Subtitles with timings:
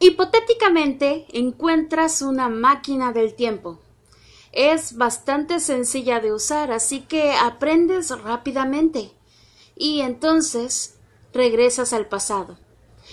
[0.00, 3.78] Hipotéticamente encuentras una máquina del tiempo.
[4.52, 9.12] Es bastante sencilla de usar, así que aprendes rápidamente.
[9.76, 10.98] Y entonces
[11.32, 12.58] regresas al pasado.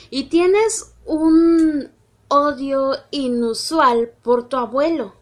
[0.10, 1.92] Y tienes un
[2.28, 5.14] odio inusual por tu abuelo,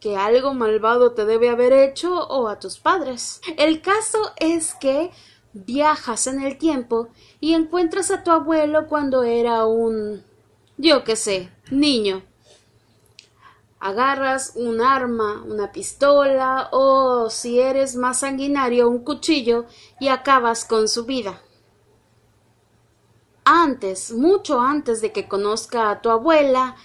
[0.00, 3.40] que algo malvado te debe haber hecho o a tus padres.
[3.56, 5.10] El caso es que
[5.52, 7.08] viajas en el tiempo
[7.40, 10.22] y encuentras a tu abuelo cuando era un
[10.76, 12.22] yo qué sé, niño.
[13.78, 19.66] Agarras un arma, una pistola o, si eres más sanguinario, un cuchillo
[20.00, 21.40] y acabas con su vida.
[23.44, 26.76] Antes, mucho antes de que conozca a tu abuela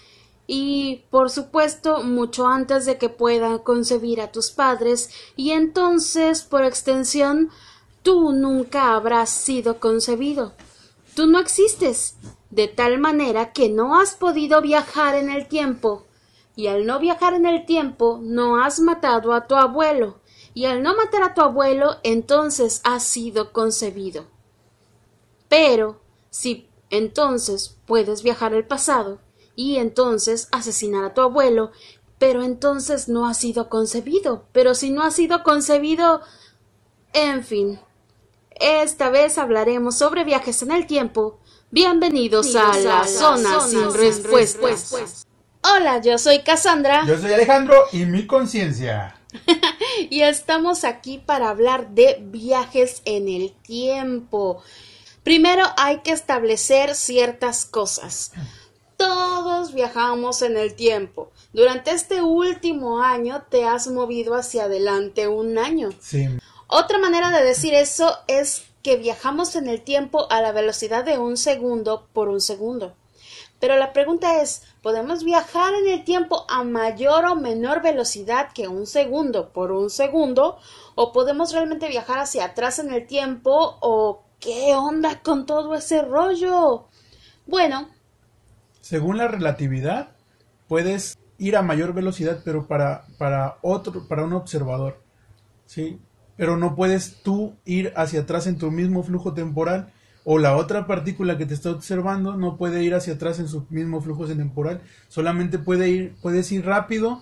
[0.46, 6.66] y, por supuesto, mucho antes de que pueda concebir a tus padres y entonces, por
[6.66, 7.50] extensión,
[8.04, 10.54] tú nunca habrás sido concebido.
[11.16, 12.18] Tú no existes
[12.50, 16.06] de tal manera que no has podido viajar en el tiempo,
[16.56, 20.20] y al no viajar en el tiempo no has matado a tu abuelo,
[20.54, 24.26] y al no matar a tu abuelo entonces has sido concebido.
[25.48, 29.20] Pero si entonces puedes viajar al pasado,
[29.56, 31.72] y entonces asesinar a tu abuelo,
[32.18, 36.22] pero entonces no has sido concebido, pero si no has sido concebido,
[37.12, 37.80] en fin.
[38.52, 41.40] Esta vez hablaremos sobre viajes en el tiempo,
[41.72, 45.28] Bienvenidos a la zona sin respuestas.
[45.62, 47.06] Hola, yo soy Cassandra.
[47.06, 49.16] Yo soy Alejandro y mi conciencia.
[50.10, 54.64] y estamos aquí para hablar de viajes en el tiempo.
[55.22, 58.32] Primero hay que establecer ciertas cosas.
[58.98, 61.32] Todos viajamos en el tiempo.
[61.54, 65.90] Durante este último año te has movido hacia adelante un año.
[66.02, 66.28] Sí.
[66.66, 71.20] Otra manera de decir eso es que viajamos en el tiempo a la velocidad de
[71.20, 72.96] un segundo por un segundo.
[73.60, 78.68] Pero la pregunta es, ¿podemos viajar en el tiempo a mayor o menor velocidad que
[78.68, 80.58] un segundo por un segundo?
[80.96, 83.78] ¿O podemos realmente viajar hacia atrás en el tiempo?
[83.80, 86.88] ¿O qué onda con todo ese rollo?
[87.46, 87.90] Bueno.
[88.82, 90.16] Según la relatividad,
[90.68, 95.00] puedes ir a mayor velocidad, pero para, para otro, para un observador.
[95.68, 96.02] ¿Sí?
[96.40, 99.92] Pero no puedes tú ir hacia atrás en tu mismo flujo temporal
[100.24, 103.68] o la otra partícula que te está observando no puede ir hacia atrás en su
[103.70, 107.22] mismo flujo temporal, solamente puede ir, puedes ir rápido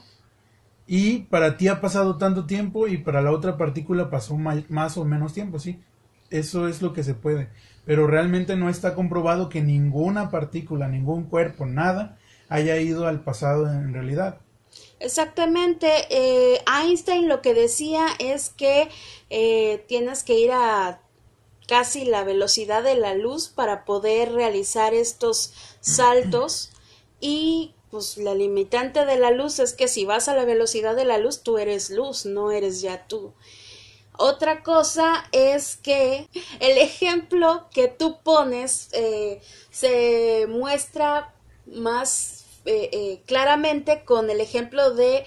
[0.86, 5.04] y para ti ha pasado tanto tiempo y para la otra partícula pasó más o
[5.04, 5.82] menos tiempo, sí.
[6.30, 7.50] Eso es lo que se puede,
[7.86, 12.20] pero realmente no está comprobado que ninguna partícula, ningún cuerpo, nada
[12.50, 14.42] haya ido al pasado en realidad.
[15.00, 16.08] Exactamente.
[16.10, 18.90] Eh, Einstein lo que decía es que
[19.30, 21.02] eh, tienes que ir a
[21.68, 26.72] casi la velocidad de la luz para poder realizar estos saltos
[27.20, 31.06] y pues la limitante de la luz es que si vas a la velocidad de
[31.06, 33.34] la luz tú eres luz, no eres ya tú.
[34.18, 36.28] Otra cosa es que
[36.60, 41.36] el ejemplo que tú pones eh, se muestra
[41.68, 42.37] más
[42.68, 45.26] eh, eh, claramente con el ejemplo de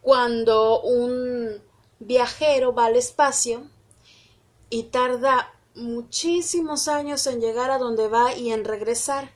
[0.00, 1.62] cuando un
[1.98, 3.68] viajero va al espacio
[4.70, 9.33] y tarda muchísimos años en llegar a donde va y en regresar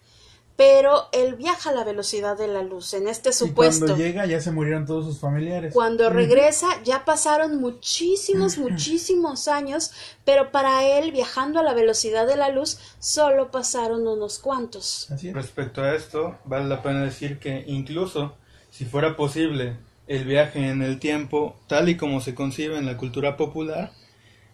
[0.59, 2.93] pero él viaja a la velocidad de la luz.
[2.93, 3.87] En este supuesto.
[3.87, 5.73] cuando llega ya se murieron todos sus familiares.
[5.73, 9.93] Cuando regresa ya pasaron muchísimos, muchísimos años,
[10.25, 15.07] pero para él viajando a la velocidad de la luz solo pasaron unos cuantos.
[15.33, 18.35] Respecto a esto, vale la pena decir que incluso
[18.73, 19.77] si fuera posible
[20.09, 23.93] el viaje en el tiempo tal y como se concibe en la cultura popular,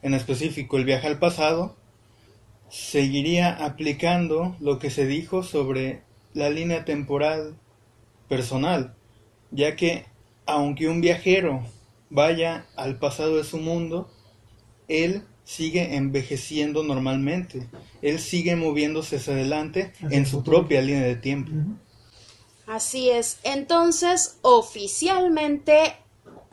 [0.03, 1.77] en específico el viaje al pasado,
[2.69, 6.03] seguiría aplicando lo que se dijo sobre
[6.33, 7.57] la línea temporal
[8.29, 8.95] personal,
[9.51, 10.07] ya que
[10.47, 11.65] aunque un viajero
[12.11, 14.11] vaya al pasado de su mundo,
[14.89, 17.69] él sigue envejeciendo normalmente,
[18.03, 21.53] él sigue moviéndose hacia adelante en su propia línea de tiempo.
[22.67, 25.97] Así es, entonces oficialmente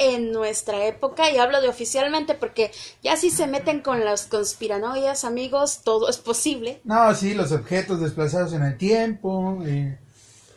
[0.02, 2.72] en nuestra época, y hablo de oficialmente porque
[3.04, 6.82] ya si se meten con las conspiranoias, amigos, todo es posible.
[6.84, 9.60] No, sí, los objetos desplazados en el tiempo.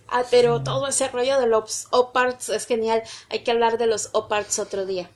[0.08, 3.02] Ah, pero todo ese rollo de los oparts es genial.
[3.30, 5.10] Hay que hablar de los oparts otro día.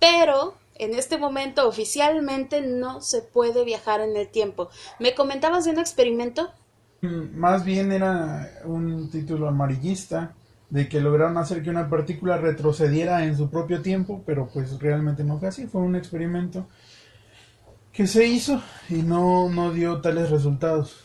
[0.00, 4.70] Pero en este momento oficialmente no se puede viajar en el tiempo.
[4.98, 6.50] ¿Me comentabas de un experimento?
[7.02, 10.34] Mm, más bien era un título amarillista
[10.70, 15.24] de que lograron hacer que una partícula retrocediera en su propio tiempo, pero pues realmente
[15.24, 16.66] no fue así, fue un experimento
[17.92, 21.04] que se hizo y no, no dio tales resultados.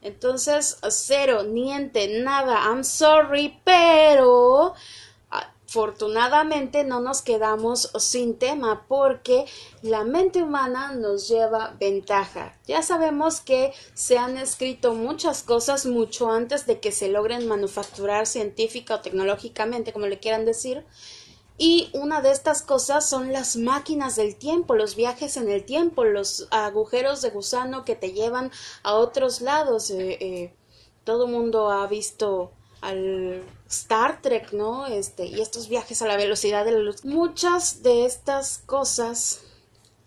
[0.00, 4.74] Entonces, cero, niente, nada, I'm sorry, pero
[5.76, 9.44] afortunadamente no nos quedamos sin tema porque
[9.82, 12.58] la mente humana nos lleva ventaja.
[12.66, 18.26] Ya sabemos que se han escrito muchas cosas mucho antes de que se logren manufacturar
[18.26, 20.82] científica o tecnológicamente, como le quieran decir.
[21.58, 26.04] Y una de estas cosas son las máquinas del tiempo, los viajes en el tiempo,
[26.04, 28.50] los agujeros de gusano que te llevan
[28.82, 29.90] a otros lados.
[29.90, 30.54] Eh, eh,
[31.04, 34.86] todo mundo ha visto al Star Trek, ¿no?
[34.86, 37.04] Este, y estos viajes a la velocidad de la luz.
[37.04, 39.40] Muchas de estas cosas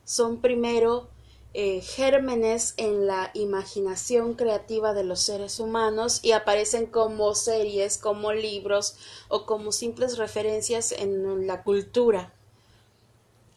[0.05, 1.09] son primero
[1.53, 8.33] eh, gérmenes en la imaginación creativa de los seres humanos y aparecen como series, como
[8.33, 8.95] libros
[9.29, 12.33] o como simples referencias en la cultura.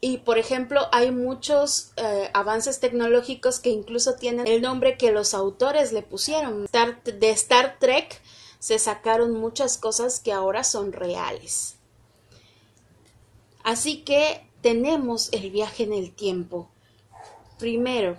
[0.04, 5.32] Y por ejemplo, hay muchos eh, avances tecnológicos que incluso tienen el nombre que los
[5.32, 6.66] autores le pusieron.
[6.66, 8.20] de Star Trek
[8.62, 11.74] se sacaron muchas cosas que ahora son reales.
[13.64, 16.70] Así que tenemos el viaje en el tiempo.
[17.58, 18.16] Primero,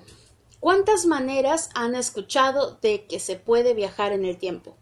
[0.60, 4.76] ¿cuántas maneras han escuchado de que se puede viajar en el tiempo?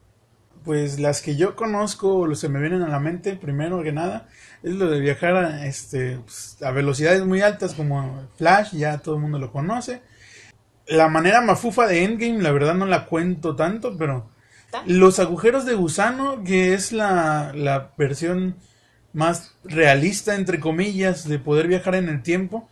[0.65, 4.27] Pues las que yo conozco, se me vienen a la mente, primero que nada,
[4.63, 9.13] es lo de viajar a, este, pues, a velocidades muy altas como Flash, ya todo
[9.13, 10.01] el mundo lo conoce.
[10.87, 14.30] La manera mafufa de Endgame, la verdad no la cuento tanto, pero
[14.85, 18.56] los agujeros de gusano, que es la, la versión
[19.13, 22.69] más realista, entre comillas, de poder viajar en el tiempo,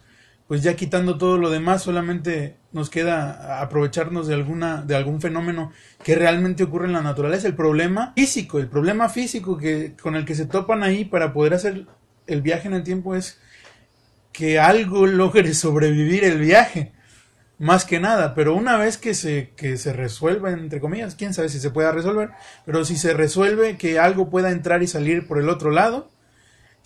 [0.48, 5.72] pues ya quitando todo lo demás, solamente nos queda aprovecharnos de alguna, de algún fenómeno
[6.04, 10.26] que realmente ocurre en la naturaleza, el problema físico, el problema físico que, con el
[10.26, 11.86] que se topan ahí para poder hacer
[12.26, 13.40] el viaje en el tiempo es
[14.32, 16.94] que algo logre sobrevivir el viaje
[17.60, 21.50] más que nada, pero una vez que se, que se resuelva, entre comillas, quién sabe
[21.50, 22.32] si se pueda resolver,
[22.66, 26.10] pero si se resuelve que algo pueda entrar y salir por el otro lado,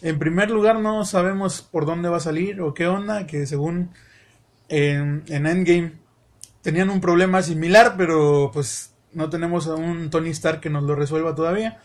[0.02, 3.92] en primer lugar no sabemos por dónde va a salir o qué onda, que según
[4.68, 5.94] en, Endgame
[6.62, 10.96] tenían un problema similar, pero pues no tenemos a un Tony Stark que nos lo
[10.96, 11.80] resuelva todavía.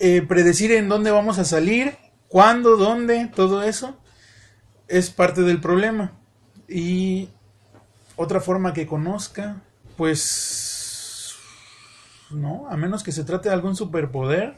[0.00, 1.96] Eh, predecir en dónde vamos a salir,
[2.28, 3.96] cuándo, dónde, todo eso
[4.88, 6.12] es parte del problema.
[6.68, 7.28] Y
[8.16, 9.62] otra forma que conozca,
[9.96, 11.36] pues
[12.30, 14.54] no, a menos que se trate de algún superpoder,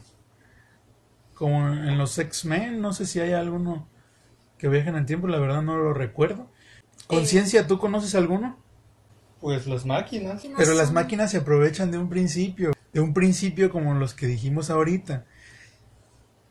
[1.34, 3.88] como en los X-Men, no sé si hay alguno
[4.58, 6.50] que viaje en el tiempo, la verdad no lo recuerdo.
[7.06, 8.58] Conciencia, ¿tú conoces alguno?
[9.40, 10.46] Pues las máquinas.
[10.56, 14.70] Pero las máquinas se aprovechan de un principio, de un principio como los que dijimos
[14.70, 15.26] ahorita.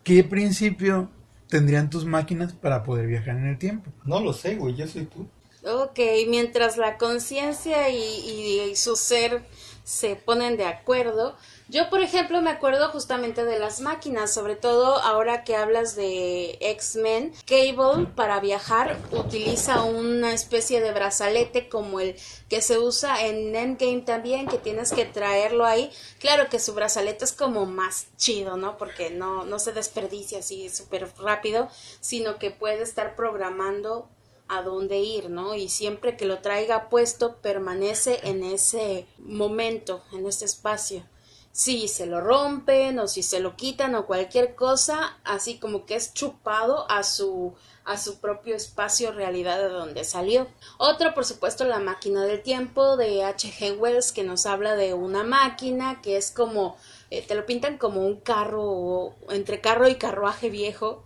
[0.04, 1.10] ¿Qué principio
[1.50, 3.92] tendrían tus máquinas para poder viajar en el tiempo?
[4.06, 5.28] No lo sé, güey, yo soy tú.
[5.68, 9.44] Ok, mientras la conciencia y, su ser
[9.84, 11.36] se ponen de acuerdo.
[11.70, 16.60] Yo, por ejemplo, me acuerdo justamente de las máquinas, sobre todo ahora que hablas de
[16.62, 17.34] X-Men.
[17.48, 22.16] Cable para viajar utiliza una especie de brazalete como el
[22.48, 25.92] que se usa en Endgame también, que tienes que traerlo ahí.
[26.20, 28.78] Claro que su brazalete es como más chido, ¿no?
[28.78, 31.70] Porque no, no se desperdicia así súper rápido,
[32.02, 34.10] sino que puede estar programando
[34.48, 35.56] a dónde ir, ¿no?
[35.56, 41.04] Y siempre que lo traiga puesto permanece en ese momento, en ese espacio.
[41.52, 45.96] Si se lo rompen o si se lo quitan o cualquier cosa, así como que
[45.96, 47.54] es chupado a su
[47.86, 50.48] a su propio espacio realidad de donde salió.
[50.80, 53.78] Otro, por supuesto, la máquina del tiempo de H.G.
[53.78, 56.78] Wells que nos habla de una máquina que es como
[57.12, 61.04] eh, te lo pintan como un carro entre carro y carruaje viejo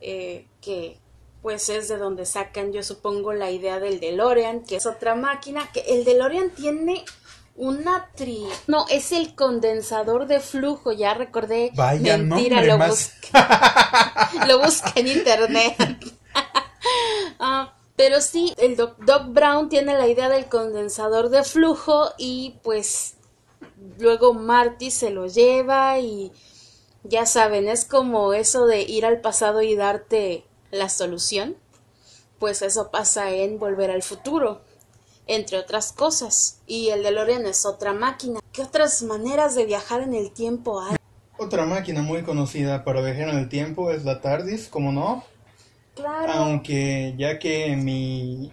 [0.00, 0.98] eh, que
[1.42, 5.68] pues es de donde sacan, yo supongo, la idea del DeLorean, que es otra máquina,
[5.72, 7.04] que el DeLorean tiene
[7.56, 8.46] una tri...
[8.68, 11.72] No, es el condensador de flujo, ya recordé.
[11.74, 13.28] Vaya Mentira, lo, busqué,
[14.46, 15.76] lo busqué en internet.
[17.44, 22.60] Ah, pero sí, el Doc, Doc Brown tiene la idea del condensador de flujo y
[22.62, 23.14] pues
[23.98, 26.30] luego Marty se lo lleva y
[27.02, 31.54] ya saben, es como eso de ir al pasado y darte la solución?
[32.40, 34.62] Pues eso pasa en Volver al Futuro,
[35.28, 36.58] entre otras cosas.
[36.66, 38.40] Y el DeLorean es otra máquina.
[38.52, 40.96] ¿Qué otras maneras de viajar en el tiempo hay?
[41.38, 45.24] Otra máquina muy conocida para viajar en el tiempo es la TARDIS, ¿cómo no?
[45.94, 46.32] Claro.
[46.32, 48.50] Aunque ya que mi,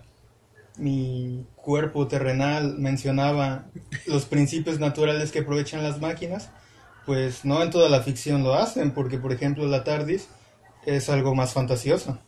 [0.78, 3.66] mi cuerpo terrenal mencionaba
[4.06, 6.50] los principios naturales que aprovechan las máquinas,
[7.06, 10.28] pues no en toda la ficción lo hacen, porque por ejemplo la TARDIS
[10.96, 12.20] es algo más fantasioso.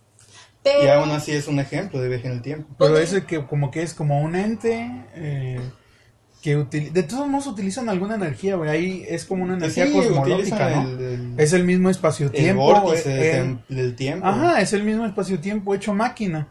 [0.63, 2.67] y aún así es un ejemplo de viaje en el tiempo.
[2.77, 5.59] Pero ese que como que es como un ente, eh,
[6.43, 8.69] que util- de todos modos utilizan alguna energía, güey.
[8.69, 10.87] Ahí es como una energía Sí, cosmológica, ¿no?
[10.89, 12.61] el, el- Es el mismo el espacio-tiempo.
[12.61, 14.25] vórtice eh, del, tem- del tiempo.
[14.27, 16.47] Ajá, es el mismo espacio-tiempo hecho máquina.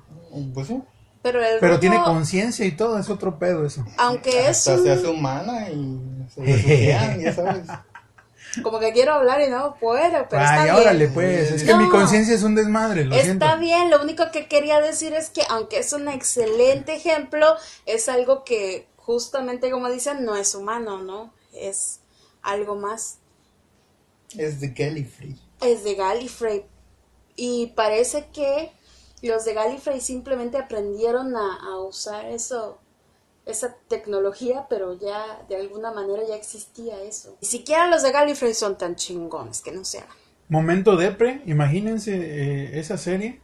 [0.55, 0.81] Pues sí.
[1.23, 3.85] Pero el tiene conciencia y todo, es otro pedo eso.
[3.99, 6.01] aunque es Hasta un- se hace humana y
[6.35, 7.67] se refugian, ya sabes.
[8.63, 11.15] Como que quiero hablar y no puedo, pero Ay, está órale, bien.
[11.15, 11.53] pues.
[11.53, 11.79] Es que No.
[11.81, 13.45] mi conciencia es un desmadre, lo siento.
[13.45, 17.47] Está bien, lo único que quería decir es que aunque es un excelente ejemplo,
[17.87, 21.33] es algo que justamente como dicen, no es humano, ¿no?
[21.53, 22.01] Es
[22.43, 23.19] algo más.
[24.37, 25.37] Es de Gallifrey.
[25.61, 26.65] Es de Gallifrey.
[27.37, 28.73] Y parece que
[29.23, 32.79] los de Gallifrey simplemente aprendieron a, a usar eso,
[33.51, 37.37] esa tecnología, pero ya de alguna manera ya existía eso.
[37.41, 40.17] Ni siquiera los de Gallifrey son tan chingones, que no se hagan.
[40.49, 43.41] Momento depre, imagínense eh, esa serie.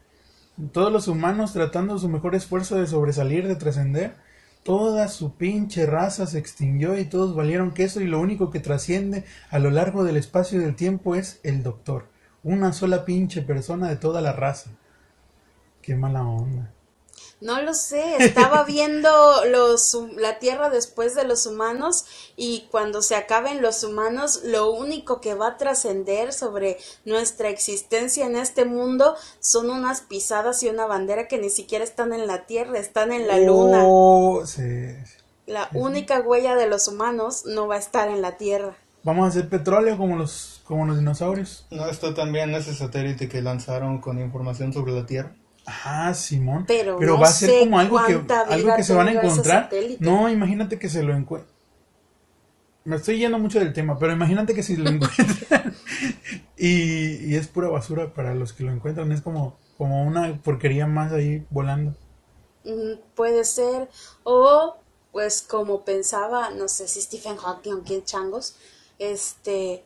[0.72, 4.16] Todos los humanos tratando su mejor esfuerzo de sobresalir, de trascender.
[4.62, 9.24] Toda su pinche raza se extinguió y todos valieron queso y lo único que trasciende
[9.50, 12.08] a lo largo del espacio y del tiempo es el doctor.
[12.42, 14.70] Una sola pinche persona de toda la raza.
[15.82, 16.72] Qué mala onda.
[17.40, 19.10] No lo sé, estaba viendo
[19.44, 25.20] los, la Tierra después de los humanos y cuando se acaben los humanos, lo único
[25.20, 30.86] que va a trascender sobre nuestra existencia en este mundo son unas pisadas y una
[30.86, 33.82] bandera que ni siquiera están en la Tierra, están en la Luna.
[33.84, 34.94] Oh, sí.
[35.46, 38.76] La única huella de los humanos no va a estar en la Tierra.
[39.04, 41.66] Vamos a hacer petróleo como los, como los dinosaurios.
[41.70, 45.32] No, esto también ese satélite que lanzaron con información sobre la Tierra.
[45.66, 46.64] Ah, Simón.
[46.66, 49.68] Pero no va a ser como algo que, algo que se van a encontrar.
[49.98, 51.54] No, imagínate que se lo encuentren.
[52.84, 55.74] Me estoy yendo mucho del tema, pero imagínate que si lo encuentran
[56.56, 59.10] y, y es pura basura para los que lo encuentran.
[59.10, 61.94] Es como, como una porquería más ahí volando.
[63.14, 63.88] Puede ser,
[64.22, 64.76] o
[65.12, 68.56] pues como pensaba, no sé si Stephen Hawking o quién changos,
[68.98, 69.84] este,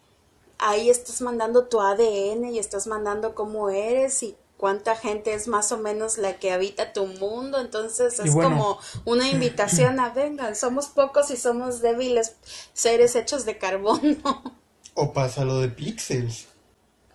[0.58, 5.72] ahí estás mandando tu ADN y estás mandando cómo eres y cuánta gente es más
[5.72, 8.56] o menos la que habita tu mundo, entonces es bueno.
[8.58, 12.36] como una invitación a vengan, somos pocos y somos débiles
[12.74, 14.60] seres hechos de carbono.
[14.94, 16.46] O pasa lo de Pixels.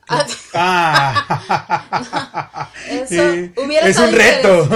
[0.08, 0.26] Ah,
[2.86, 4.70] Eso Sí, hubiera es estado un reto.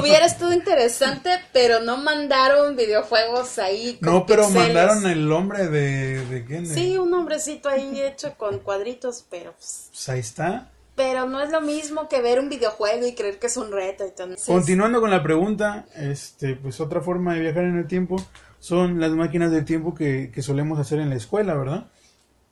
[0.00, 3.98] Hubiera estado interesante, pero no mandaron videojuegos ahí.
[4.02, 4.52] con no, pero pixeles.
[4.52, 6.66] mandaron el hombre de, de quién?
[6.66, 10.73] Sí, un hombrecito ahí hecho con cuadritos, pero pues, Pues ahí está.
[10.94, 14.04] Pero no es lo mismo que ver un videojuego y creer que es un reto.
[14.04, 18.16] Entonces, Continuando con la pregunta, este, pues otra forma de viajar en el tiempo
[18.60, 21.86] son las máquinas del tiempo que, que solemos hacer en la escuela, ¿verdad?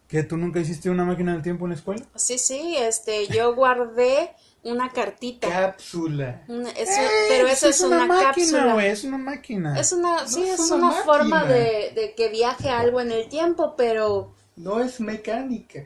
[0.08, 2.04] ¿Que tú nunca hiciste una máquina del tiempo en la escuela?
[2.14, 4.30] sí, sí, este, yo guardé
[4.64, 5.48] una cartita.
[5.48, 6.42] Cápsula.
[6.48, 8.72] Una- eso- pero eso es, una, máquina, cápsula.
[8.74, 9.78] güey, es una máquina.
[9.80, 13.28] Es una, sí, es es una una, forma de, de que viaje algo en el
[13.28, 15.84] tiempo, pero No es mecánica.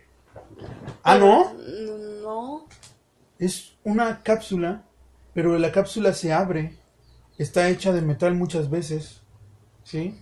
[1.03, 1.55] Ah, ¿no?
[2.23, 2.67] no.
[3.39, 4.85] Es una cápsula,
[5.35, 6.79] pero la cápsula se abre.
[7.39, 9.23] Está hecha de metal muchas veces,
[9.85, 10.19] ¿sí?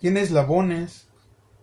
[0.00, 1.08] Tiene eslabones.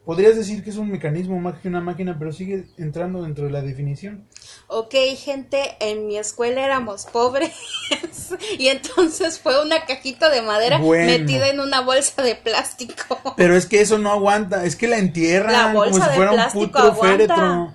[0.05, 3.51] Podrías decir que es un mecanismo más que una máquina, pero sigue entrando dentro de
[3.51, 4.27] la definición.
[4.71, 7.51] Ok, gente, en mi escuela éramos pobres
[8.59, 11.05] y entonces fue una cajita de madera Bueno.
[11.11, 13.19] metida en una bolsa de plástico.
[13.35, 16.15] Pero es que eso no aguanta, es que la entierran La bolsa como si de
[16.15, 17.07] fuera un plástico aguanta.
[17.07, 17.73] féretro.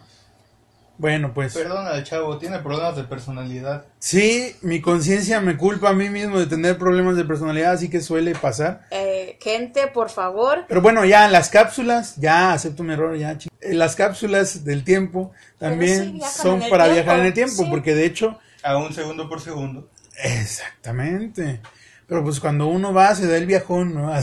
[0.96, 3.84] Bueno, pues Perdona al chavo, tiene problemas de personalidad.
[3.98, 8.00] sí, mi conciencia me culpa a mí mismo de tener problemas de personalidad, así que
[8.00, 8.82] suele pasar.
[8.92, 13.36] Eh, gente, por favor, Pero bueno, ya las cápsulas, ya acepto mi error, ya.
[13.36, 17.64] chi- eh, Las cápsulas del tiempo también sí son para tiempo, viajar en el tiempo,
[17.64, 17.68] sí.
[17.70, 19.88] porque de hecho, A un segundo por segundo.
[20.22, 21.60] exactamente.
[22.06, 24.12] Pero pues cuando uno va se da el viajón, ¿no?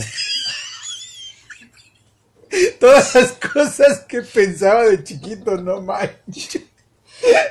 [2.80, 6.62] Todas las cosas que pensaba de chiquito, no manches.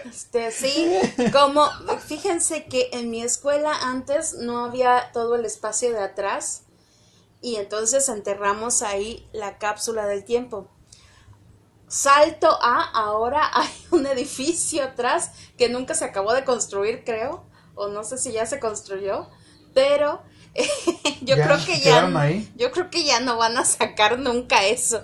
[0.05, 0.91] este, sí,
[1.31, 1.67] como,
[2.05, 6.63] fíjense que en mi escuela antes no había todo el espacio de atrás
[7.41, 10.69] y entonces enterramos ahí la cápsula del tiempo.
[11.91, 17.43] Salto a, ahora hay un edificio atrás que nunca se acabó de construir, creo,
[17.75, 19.29] o no sé si ya se construyó,
[19.73, 20.21] pero
[21.21, 22.49] yo Ya, creo que ya, quedaron ahí.
[22.55, 25.03] yo creo que ya no van a sacar nunca eso.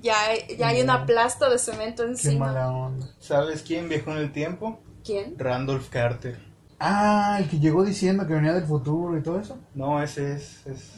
[0.00, 2.46] Ya, hay- ya hay un aplasto de cemento Qué encima.
[2.48, 3.08] mala onda.
[3.18, 4.78] ¿Sabes quién viajó en el tiempo?
[5.02, 5.34] ¿Quién?
[5.38, 6.38] Randolph Carter.
[6.78, 9.56] Ah, el que llegó diciendo que venía del futuro y todo eso.
[9.74, 10.90] No, ese es, es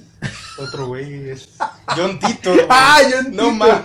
[0.58, 1.48] otro güey, es
[1.96, 2.50] John Tito.
[2.68, 3.82] Ah, John No más.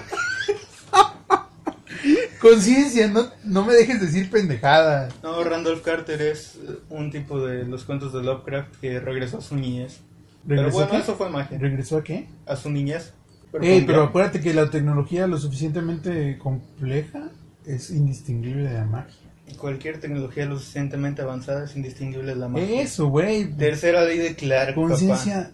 [2.42, 5.14] Conciencia, no, no me dejes decir pendejadas.
[5.22, 9.42] No, Randolph Carter es eh, un tipo de los cuentos de Lovecraft que regresó a
[9.42, 10.00] su niñez.
[10.48, 11.58] Pero ¿Regresó bueno, eso fue magia.
[11.60, 12.28] ¿Regresó a qué?
[12.48, 13.14] A su niñez.
[13.52, 17.30] Pero Ey, con pero acuérdate que la tecnología lo suficientemente compleja
[17.66, 19.16] es indistinguible de la magia.
[19.58, 22.82] Cualquier tecnología lo suficientemente avanzada es indistinguible de la magia.
[22.82, 23.54] Eso, güey.
[23.56, 25.52] Tercera ley de Clark, papá.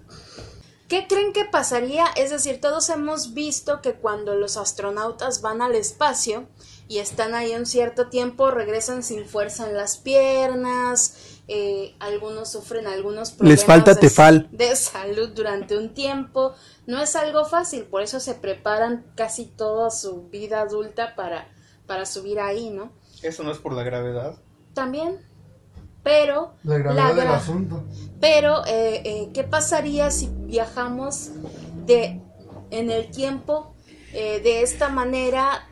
[0.88, 2.06] ¿Qué creen que pasaría?
[2.16, 6.48] Es decir, todos hemos visto que cuando los astronautas van al espacio
[6.88, 12.88] y están ahí un cierto tiempo, regresan sin fuerza en las piernas, eh, algunos sufren
[12.88, 14.48] algunos problemas falta de, tefal.
[14.52, 16.54] de salud durante un tiempo.
[16.86, 21.50] No es algo fácil, por eso se preparan casi toda su vida adulta para,
[21.86, 22.94] para subir ahí, ¿no?
[23.22, 24.42] Eso no es por la gravedad.
[24.74, 25.27] También,
[26.08, 27.84] pero La gravedad del gra- asunto.
[28.22, 31.32] pero, eh, eh, ¿qué pasaría si viajamos
[31.86, 32.22] de,
[32.72, 33.76] en el tiempo
[34.14, 35.68] eh, de esta manera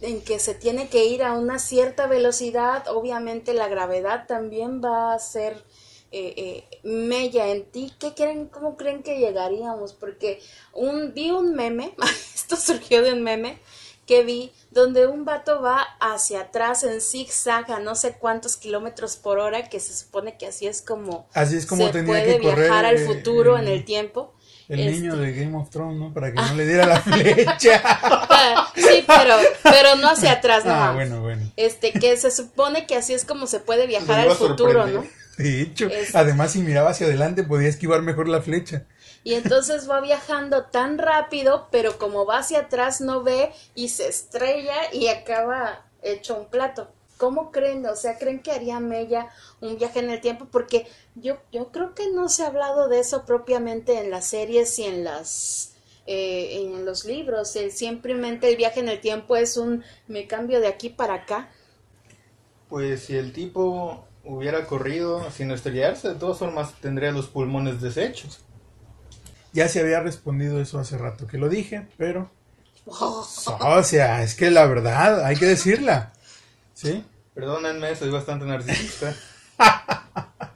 [0.00, 2.86] en que se tiene que ir a una cierta velocidad?
[2.88, 5.54] Obviamente la gravedad también va a ser
[6.12, 7.92] eh, eh, mella en ti.
[7.98, 9.92] ¿Qué creen, cómo creen que llegaríamos?
[9.92, 10.40] Porque
[10.72, 11.94] un, vi un meme,
[12.34, 13.58] esto surgió de un meme
[14.06, 19.16] que vi donde un vato va hacia atrás en zigzag a no sé cuántos kilómetros
[19.16, 22.36] por hora, que se supone que así es como Así es como se tenía puede
[22.36, 24.34] que correr, viajar al eh, futuro en el tiempo.
[24.68, 26.12] El Este- niño de Game of Thrones, ¿no?
[26.12, 27.80] Para que no le diera la flecha.
[27.82, 30.72] Ah, sí, pero, pero no hacia atrás, no.
[30.72, 31.50] ah, bueno, bueno.
[31.56, 35.06] Este, que se supone que así es como se puede viajar Lo al futuro, ¿no?
[35.38, 38.84] De hecho, además si miraba hacia adelante podía esquivar mejor la flecha.
[39.28, 44.08] Y entonces va viajando tan rápido, pero como va hacia atrás no ve y se
[44.08, 46.88] estrella y acaba hecho un plato.
[47.18, 47.84] ¿Cómo creen?
[47.84, 49.28] O sea, ¿creen que haría Mella
[49.60, 50.46] un viaje en el tiempo?
[50.50, 54.78] Porque yo, yo creo que no se ha hablado de eso propiamente en las series
[54.78, 55.74] y en las
[56.06, 57.54] eh, en los libros.
[57.54, 61.50] El, simplemente el viaje en el tiempo es un me cambio de aquí para acá.
[62.70, 68.40] Pues si el tipo hubiera corrido sin estrellarse, de todas formas tendría los pulmones deshechos.
[69.58, 72.30] Ya se había respondido eso hace rato que lo dije, pero...
[72.86, 76.12] O sea, es que la verdad, hay que decirla.
[76.74, 77.04] ¿Sí?
[77.34, 79.16] Perdónenme, soy bastante narcisista.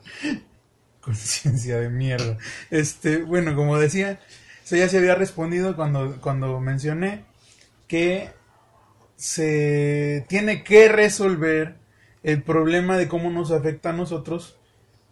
[1.01, 2.39] Conciencia de mierda.
[2.71, 4.21] Este, bueno, como decía,
[4.65, 7.25] eso ya se había respondido cuando, cuando mencioné
[7.89, 8.31] que
[9.17, 11.75] se tiene que resolver
[12.23, 14.55] el problema de cómo nos afecta a nosotros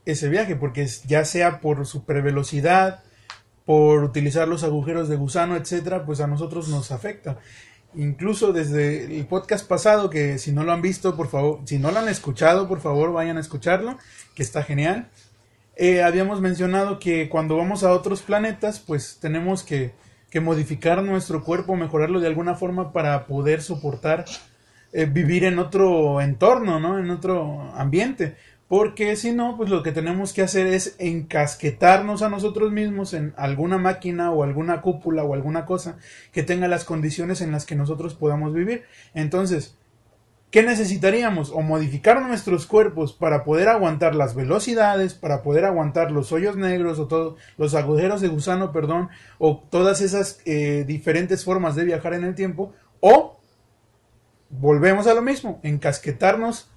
[0.04, 3.02] ese viaje, porque ya sea por supervelocidad,
[3.64, 7.38] por utilizar los agujeros de gusano, etcétera, pues a nosotros nos afecta.
[7.94, 11.90] Incluso desde el podcast pasado, que si no lo han visto, por favor, si no
[11.90, 13.98] lo han escuchado, por favor, vayan a escucharlo,
[14.34, 15.08] que está genial.
[15.76, 19.92] Eh, habíamos mencionado que cuando vamos a otros planetas, pues tenemos que,
[20.30, 24.24] que modificar nuestro cuerpo, mejorarlo de alguna forma para poder soportar
[24.92, 26.98] eh, vivir en otro entorno, ¿no?
[26.98, 28.36] En otro ambiente.
[28.70, 33.34] Porque si no, pues lo que tenemos que hacer es encasquetarnos a nosotros mismos en
[33.36, 35.98] alguna máquina o alguna cúpula o alguna cosa
[36.30, 38.84] que tenga las condiciones en las que nosotros podamos vivir.
[39.12, 39.76] Entonces,
[40.52, 41.50] ¿Qué necesitaríamos?
[41.50, 46.98] O modificar nuestros cuerpos para poder aguantar las velocidades, para poder aguantar los hoyos negros
[46.98, 52.14] o todos los agujeros de gusano, perdón, o todas esas eh, diferentes formas de viajar
[52.14, 53.38] en el tiempo, o
[54.48, 56.68] volvemos a lo mismo, encasquetarnos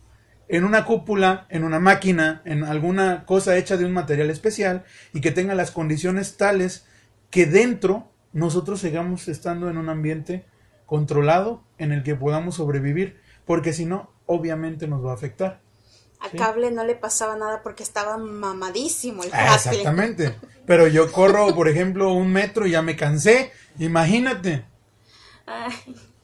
[0.47, 5.21] en una cúpula, en una máquina, en alguna cosa hecha de un material especial y
[5.21, 6.85] que tenga las condiciones tales
[7.29, 10.45] que dentro nosotros sigamos estando en un ambiente
[10.85, 15.61] controlado en el que podamos sobrevivir, porque si no, obviamente nos va a afectar.
[16.19, 16.37] A Sí.
[16.37, 19.79] Cable no le pasaba nada porque estaba mamadísimo el Ah, Cable.
[19.79, 20.35] exactamente.
[20.65, 23.51] Pero yo corro, por ejemplo, un metro y ya me cansé.
[23.79, 24.63] Imagínate.
[25.45, 25.73] Ay,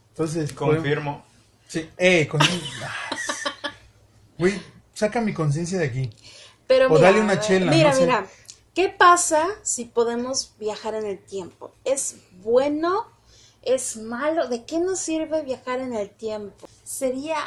[0.10, 1.26] Entonces, Confirmo.
[1.68, 1.90] Sí.
[1.98, 2.40] Eh, con...
[4.40, 4.60] Güey,
[4.94, 6.10] saca mi conciencia de aquí.
[6.66, 8.02] Pero O mira, dale una chela, Mira, no sé.
[8.02, 8.28] mira.
[8.74, 11.72] ¿Qué pasa si podemos viajar en el tiempo?
[11.84, 13.06] ¿Es bueno?
[13.62, 14.48] ¿Es malo?
[14.48, 16.68] ¿De qué nos sirve viajar en el tiempo?
[16.86, 17.38] ¿Sería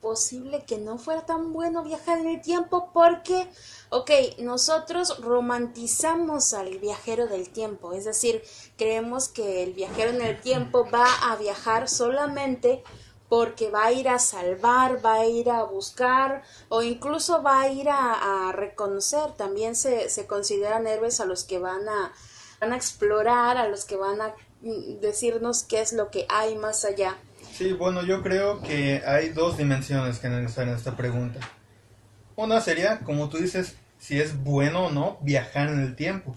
[0.00, 2.90] posible que no fuera tan bueno viajar en el tiempo?
[2.94, 3.46] Porque,
[3.90, 8.42] ok, nosotros romantizamos al viajero del tiempo, es decir,
[8.78, 12.82] creemos que el viajero en el tiempo va a viajar solamente
[13.32, 17.68] porque va a ir a salvar, va a ir a buscar o incluso va a
[17.70, 19.32] ir a, reconocer.
[19.38, 22.12] También se, se consideran héroes a los que van a,
[22.60, 26.56] van a explorar, a los que van a mm, decirnos qué es lo que hay
[26.56, 27.16] más allá.
[27.54, 31.40] Sí, bueno, yo creo que hay dos dimensiones que están en esta pregunta.
[32.36, 36.36] Una sería, como tú dices, si es bueno o no viajar en el tiempo.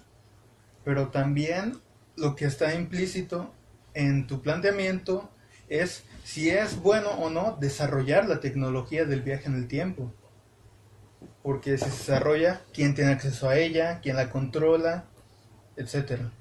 [0.86, 1.81] Pero también
[2.15, 3.51] lo que está implícito
[3.93, 5.29] en tu planteamiento
[5.67, 10.11] es si es bueno o no desarrollar la tecnología del viaje en el tiempo.
[11.41, 15.05] porque si se desarrolla, quién tiene acceso a ella, quién la controla,
[15.77, 16.31] etcétera.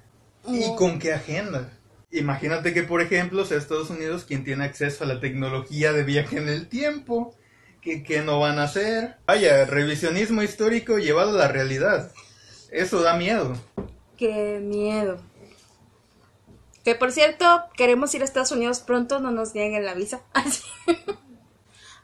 [0.48, 1.70] ¿Y con qué agenda?
[2.10, 6.38] Imagínate que, por ejemplo, sea Estados Unidos quien tiene acceso a la tecnología de viaje
[6.38, 7.36] en el tiempo.
[7.82, 9.16] ¿Qué, qué no van a hacer?
[9.26, 12.12] Vaya, revisionismo histórico llevado a la realidad.
[12.70, 13.56] Eso da miedo.
[14.16, 15.18] Qué miedo.
[16.84, 20.20] Que por cierto, queremos ir a Estados Unidos pronto, no nos nieguen la visa.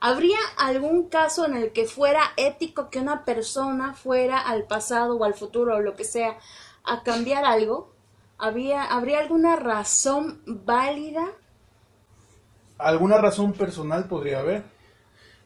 [0.00, 5.24] ¿Habría algún caso en el que fuera ético que una persona fuera al pasado o
[5.24, 6.38] al futuro o lo que sea
[6.84, 7.92] a cambiar algo?
[8.38, 11.26] ¿Había, ¿Habría alguna razón válida?
[12.78, 14.64] Alguna razón personal podría haber.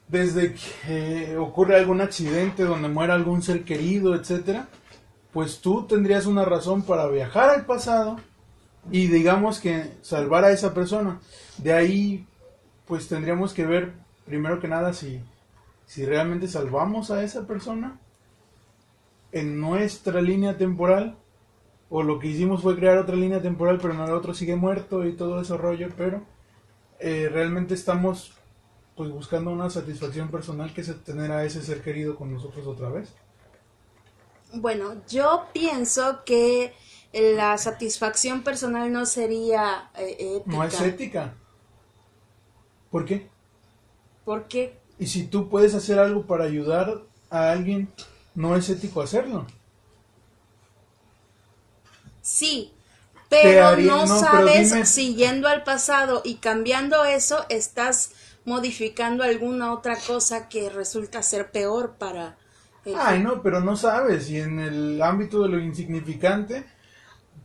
[0.07, 4.68] Desde que ocurre algún accidente donde muera algún ser querido, etcétera,
[5.33, 8.20] pues tú tendrías una razón para viajar al pasado
[8.90, 11.20] y digamos que salvar a esa persona.
[11.59, 12.27] De ahí,
[12.87, 13.92] pues tendríamos que ver,
[14.27, 15.20] primero que nada, si,
[15.87, 17.99] si realmente salvamos a esa persona
[19.33, 21.16] en nuestra línea temporal
[21.90, 25.14] o lo que hicimos fue crear otra línea temporal, pero el otro sigue muerto y
[25.14, 26.23] todo ese rollo, pero
[26.99, 28.33] eh, realmente estamos
[28.97, 32.88] pues buscando una satisfacción personal que es tener a ese ser querido con nosotros otra
[32.88, 33.12] vez.
[34.53, 36.75] Bueno, yo pienso que
[37.14, 40.57] la satisfacción personal no sería eh, ética.
[40.57, 41.35] No es ética.
[42.90, 43.29] ¿Por qué?
[44.24, 44.79] ¿Por qué?
[44.98, 47.88] Y si tú puedes hacer algo para ayudar a alguien,
[48.35, 49.46] no es ético hacerlo.
[52.22, 52.72] Sí,
[53.29, 58.12] pero no, sabes si yendo al pasado y cambiando eso estás
[58.44, 62.37] modificando alguna otra cosa que resulta ser peor para...
[62.96, 64.31] Ay, no, pero no sabes.
[64.31, 66.64] Y en el ámbito de lo insignificante,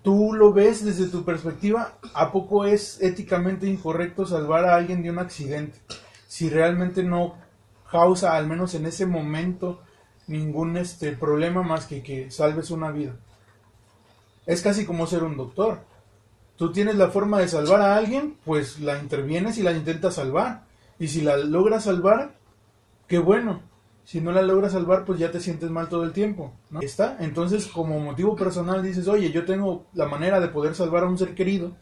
[0.01, 5.11] tú lo ves desde tu perspectiva, ¿a poco es éticamente incorrecto salvar a alguien de
[5.11, 5.79] un accidente?
[6.27, 7.35] Si realmente no
[7.91, 9.81] causa, al menos en ese momento,
[10.27, 13.15] ningún este problema más que que salves una vida.
[14.45, 15.79] Es casi como ser un doctor.
[16.55, 20.63] Tú tienes la forma de salvar a alguien, pues la intervienes y la intentas salvar.
[20.99, 22.35] Y si la logras salvar,
[23.07, 23.61] qué bueno.
[24.09, 26.51] Si no la logras salvar, pues ya te sientes mal todo el tiempo.
[26.71, 26.81] ¿no?
[26.81, 27.17] ¿Está?
[27.19, 31.19] Entonces, como motivo personal dices, oye, yo tengo la manera de poder salvar a un
[31.19, 31.73] ser querido,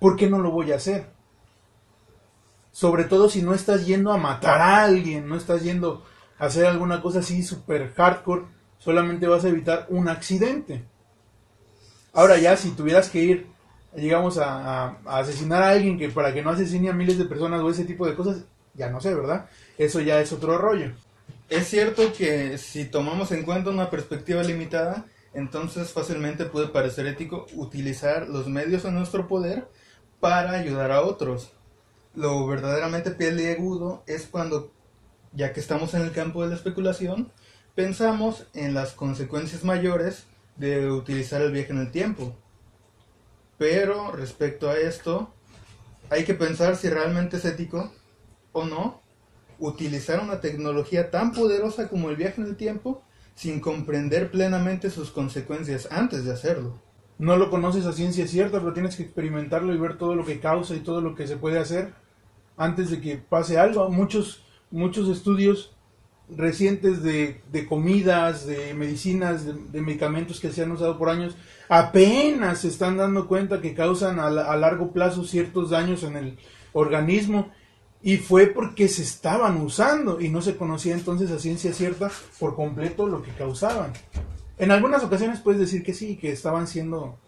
[0.00, 1.06] ¿por qué no lo voy a hacer?
[2.72, 6.02] Sobre todo si no estás yendo a matar a alguien, no estás yendo
[6.40, 8.46] a hacer alguna cosa así super hardcore,
[8.78, 10.84] solamente vas a evitar un accidente.
[12.12, 13.46] Ahora ya, si tuvieras que ir,
[13.94, 17.60] digamos, a, a asesinar a alguien que para que no asesine a miles de personas
[17.60, 19.48] o ese tipo de cosas, ya no sé, ¿verdad?
[19.78, 20.90] Eso ya es otro rollo.
[21.48, 27.46] Es cierto que si tomamos en cuenta una perspectiva limitada, entonces fácilmente puede parecer ético
[27.54, 29.66] utilizar los medios a nuestro poder
[30.20, 31.52] para ayudar a otros.
[32.14, 33.16] Lo verdaderamente
[33.50, 34.70] agudo es cuando,
[35.32, 37.32] ya que estamos en el campo de la especulación,
[37.74, 42.36] pensamos en las consecuencias mayores de utilizar el viaje en el tiempo.
[43.56, 45.32] Pero respecto a esto,
[46.10, 47.90] hay que pensar si realmente es ético
[48.52, 49.00] o no
[49.58, 53.02] utilizar una tecnología tan poderosa como el viaje en el tiempo
[53.34, 56.80] sin comprender plenamente sus consecuencias antes de hacerlo.
[57.18, 60.40] No lo conoces a ciencia cierta, pero tienes que experimentarlo y ver todo lo que
[60.40, 61.92] causa y todo lo que se puede hacer
[62.56, 63.88] antes de que pase algo.
[63.90, 65.72] Muchos, muchos estudios
[66.28, 71.36] recientes de, de comidas, de medicinas, de, medicamentos que se han usado por años,
[71.68, 76.38] apenas se están dando cuenta que causan a, a largo plazo ciertos daños en el
[76.72, 77.50] organismo
[78.00, 82.54] y fue porque se estaban usando y no se conocía entonces a ciencia cierta por
[82.54, 83.92] completo lo que causaban.
[84.56, 87.18] En algunas ocasiones puedes decir que sí, que estaban siendo,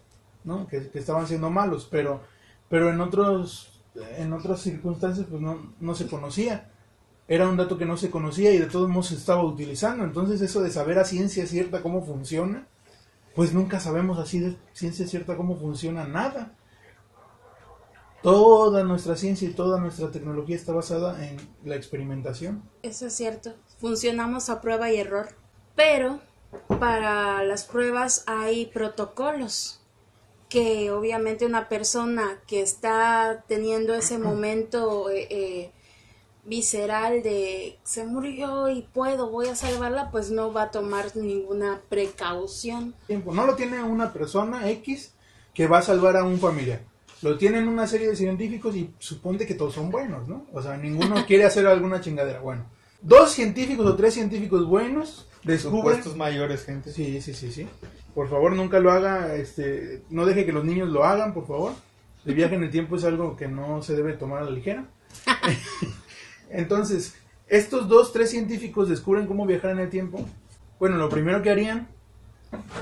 [0.43, 0.67] ¿no?
[0.67, 2.21] Que, estaban siendo malos, pero,
[2.69, 3.81] pero en otros,
[4.17, 6.69] en otras circunstancias pues no, no se conocía.
[7.27, 10.03] Era un dato que no se conocía y de todos modos se estaba utilizando.
[10.03, 12.67] Entonces eso de saber a ciencia cierta cómo funciona,
[13.35, 16.53] pues nunca sabemos así de ciencia cierta cómo funciona nada.
[18.21, 22.61] Toda nuestra ciencia y toda nuestra tecnología está basada en la experimentación.
[22.83, 23.55] Eso es cierto.
[23.79, 25.29] Funcionamos a prueba y error.
[25.75, 26.19] Pero
[26.79, 29.81] para las pruebas hay protocolos
[30.49, 35.71] que obviamente una persona que está teniendo ese momento eh, eh,
[36.45, 41.81] visceral de se murió y puedo, voy a salvarla, pues no va a tomar ninguna
[41.89, 42.93] precaución.
[43.07, 45.15] No lo tiene una persona X
[45.55, 46.90] que va a salvar a un familiar
[47.21, 50.45] lo tienen una serie de científicos y supone que todos son buenos, ¿no?
[50.53, 52.39] O sea, ninguno quiere hacer alguna chingadera.
[52.39, 52.65] Bueno,
[53.01, 55.81] dos científicos o tres científicos buenos descubren...
[55.81, 56.91] Supuestos mayores, gente.
[56.91, 57.67] Sí, sí, sí, sí.
[58.13, 61.73] Por favor, nunca lo haga, este, no deje que los niños lo hagan, por favor.
[62.25, 64.85] El viaje en el tiempo es algo que no se debe tomar a la ligera.
[66.49, 67.15] Entonces,
[67.47, 70.25] estos dos, tres científicos descubren cómo viajar en el tiempo,
[70.79, 71.87] bueno, lo primero que harían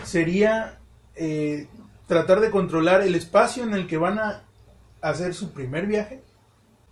[0.04, 0.80] sería
[1.16, 1.68] eh,
[2.10, 4.42] tratar de controlar el espacio en el que van a
[5.00, 6.24] hacer su primer viaje,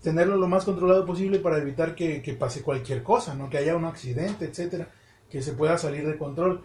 [0.04, 3.50] tenerlo lo más controlado posible para evitar que, pase cualquier cosa, ¿no?
[3.50, 4.90] que haya un accidente, etcétera,
[5.32, 6.62] que se pueda salir de control.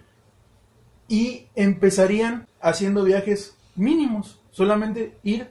[1.08, 5.48] Y empezarían haciendo viajes mínimos, solamente ir,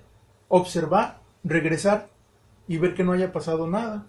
[0.48, 2.08] observar, regresar
[2.68, 4.06] y ver que no haya pasado nada.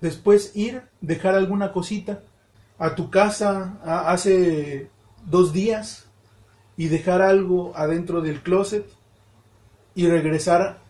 [0.00, 2.22] Después ir, dejar alguna cosita
[2.76, 4.90] a tu casa hace
[5.26, 6.05] dos días
[6.76, 8.86] y dejar algo adentro del closet
[9.94, 10.80] y regresar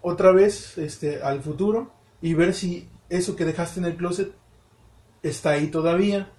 [0.00, 4.32] otra vez este, al futuro y ver si eso que dejaste en el closet
[5.22, 6.30] está ahí todavía.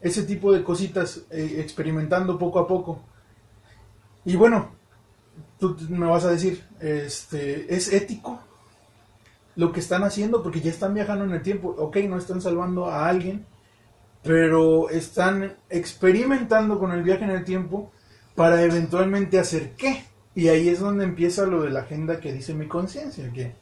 [0.00, 3.02] Ese tipo de cositas eh, experimentando poco a poco.
[4.24, 4.72] Y bueno,
[5.58, 8.40] tú me vas a decir, este, ¿es ético
[9.56, 10.42] lo que están haciendo?
[10.42, 11.74] Porque ya están viajando en el tiempo.
[11.78, 13.46] Ok, no están salvando a alguien,
[14.22, 17.92] pero están experimentando con el viaje en el tiempo
[18.34, 20.04] para eventualmente hacer qué.
[20.34, 23.54] Y ahí es donde empieza lo de la agenda que dice mi conciencia, que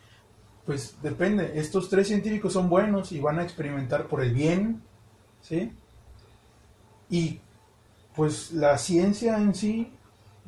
[0.65, 4.83] pues depende, estos tres científicos son buenos y van a experimentar por el bien,
[5.41, 5.73] ¿sí?
[7.11, 7.41] Y
[8.15, 9.93] pues la ciencia en sí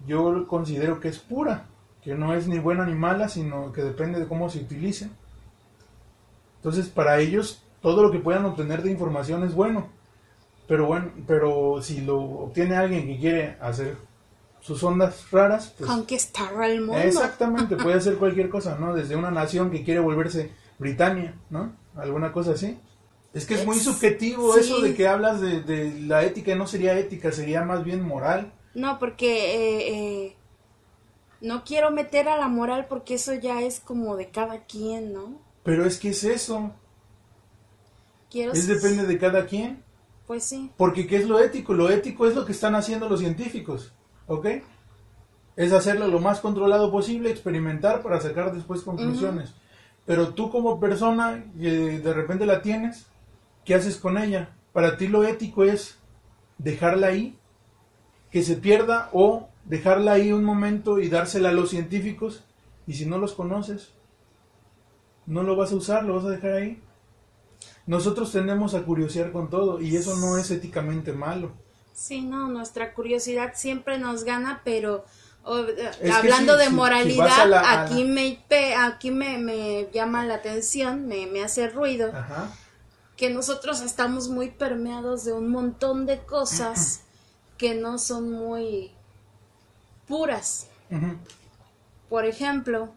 [0.06, 1.66] yo considero que es pura,
[2.02, 5.10] que no es ni buena ni mala, sino que depende de cómo se utilice.
[6.56, 9.88] Entonces, para ellos todo lo que puedan obtener de información es bueno.
[10.66, 13.98] Pero bueno, pero si lo obtiene alguien que quiere hacer
[14.64, 16.96] sus ondas raras, pues Conquistar al mundo.
[17.02, 18.94] exactamente, puede hacer cualquier cosa, ¿no?
[18.94, 21.76] Desde una nación que quiere volverse Britania, ¿no?
[21.94, 22.78] Alguna cosa así.
[23.34, 24.60] Es que es muy Es- subjetivo sí.
[24.60, 28.52] eso de que hablas de, de la ética, no sería ética, sería más bien moral.
[28.74, 30.36] No, porque eh, eh,
[31.42, 35.42] no quiero meter a la moral porque eso ya es como de cada quien, ¿no?
[35.62, 36.72] Pero es que es eso,
[38.30, 38.52] Quiero...
[38.52, 39.82] es depende de cada quien.
[40.26, 40.70] Pues sí.
[40.78, 41.74] Porque ¿qué es lo ético?
[41.74, 43.92] Lo ético es lo que están haciendo los científicos,
[44.26, 44.46] ¿ok?
[45.56, 49.54] Es hacerlo lo más controlado posible, experimentar para sacar después conclusiones.
[50.06, 53.06] Pero tú como persona, de repente la tienes,
[53.64, 54.50] ¿qué haces con ella?
[54.72, 55.98] Para ti lo ético es
[56.58, 57.38] dejarla ahí,
[58.30, 62.44] que se pierda o dejarla ahí un momento y dársela a los científicos.
[62.86, 63.92] Y si no los conoces,
[65.26, 66.82] no lo vas a usar, lo vas a dejar ahí.
[67.86, 71.52] Nosotros tendemos a curiosear con todo y eso no es éticamente malo.
[71.94, 75.04] Sí, no, nuestra curiosidad siempre nos gana, pero
[75.46, 80.24] eh, hablando si- de si- si moralidad, la- aquí la- me aquí me, me llama
[80.26, 82.50] la atención, me, me hace ruido Ajá.
[83.16, 87.02] que nosotros estamos muy permeados de un montón de cosas
[87.58, 88.90] que no son muy
[90.08, 90.66] puras.
[92.08, 92.92] Por ejemplo,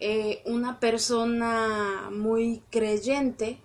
[0.00, 3.60] eh, una persona muy creyente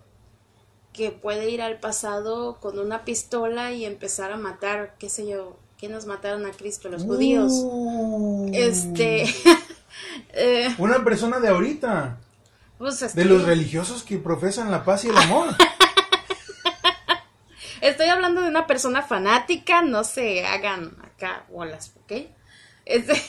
[0.93, 5.57] que puede ir al pasado con una pistola y empezar a matar, qué sé yo,
[5.79, 6.89] ¿quiénes mataron a Cristo?
[6.89, 7.51] Los judíos.
[7.55, 8.51] Uh.
[8.53, 9.23] Este,
[10.33, 12.17] eh, Una persona de ahorita,
[12.77, 15.49] pues de los religiosos que profesan la paz y el amor.
[17.81, 22.27] estoy hablando de una persona fanática, no se hagan acá bolas, ¿ok?
[22.85, 23.21] Este,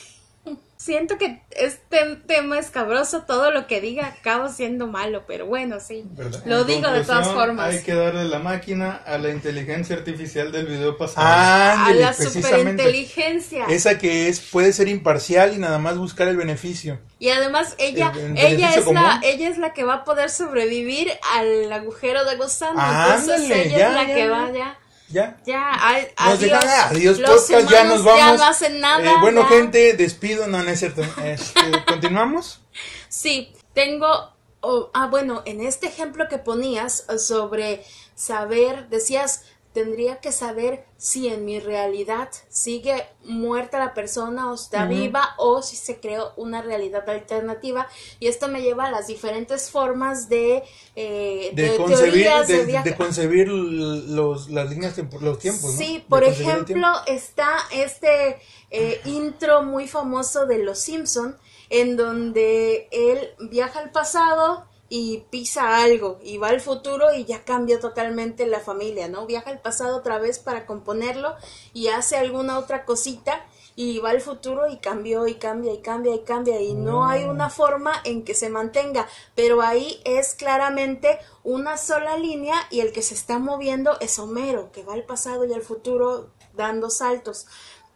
[0.83, 6.03] siento que este tema escabroso, todo lo que diga acaba siendo malo, pero bueno, sí.
[6.11, 6.42] ¿Verdad?
[6.45, 7.73] Lo En digo de todas formas.
[7.75, 11.27] Hay que darle la máquina a la inteligencia artificial del video pasado.
[11.27, 13.66] a Ándele, la superinteligencia.
[13.66, 16.99] Esa que es puede ser imparcial y nada más buscar el beneficio.
[17.18, 20.31] Y además ella, El- el ella es la, ella es la que va a poder
[20.31, 22.81] sobrevivir al agujero de gusano.
[22.81, 24.31] Entonces Ándale, ella ya, es la ya, que ya.
[24.31, 24.79] va ya.
[25.12, 25.37] Ya.
[25.44, 26.61] Ya, ay, Nos adiós.
[26.61, 28.20] dejan, adiós Los podcast, ya nos vamos.
[28.20, 29.12] Ya no hacen nada.
[29.12, 29.48] Eh, bueno, ya.
[29.48, 31.03] gente, despido, no, no es cierto.
[31.22, 32.61] Este, ¿Continuamos?
[33.09, 34.33] Sí, tengo.
[34.61, 40.85] oh, ah, bueno, en este ejemplo que ponías eh, sobre saber, decías, tendría que saber
[40.97, 46.33] si en mi realidad sigue muerta la persona o está viva o si se creó
[46.37, 47.89] una realidad alternativa.
[48.21, 50.63] Y esto me lleva a las diferentes formas de,
[50.95, 55.75] eh, De, de concebir, teorías de, de, de concebir los, las líneas, los tiempos.
[55.75, 58.39] Sí, por ejemplo, está este
[58.71, 61.37] eh, intro muy famoso de Los Simpson,
[61.71, 67.45] en donde él viaja al pasado y pisa algo y va al futuro y ya
[67.45, 69.25] cambia totalmente la familia, ¿no?
[69.25, 71.35] Viaja al pasado otra vez para componerlo
[71.73, 73.43] y hace alguna otra cosita
[73.75, 77.25] y va al futuro y cambió y cambia y cambia y cambia y no hay
[77.25, 82.93] una forma en que se mantenga, pero ahí es claramente una sola línea y el
[82.93, 87.47] que se está moviendo es Homero, que va al pasado y al futuro dando saltos.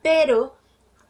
[0.01, 0.57] Pero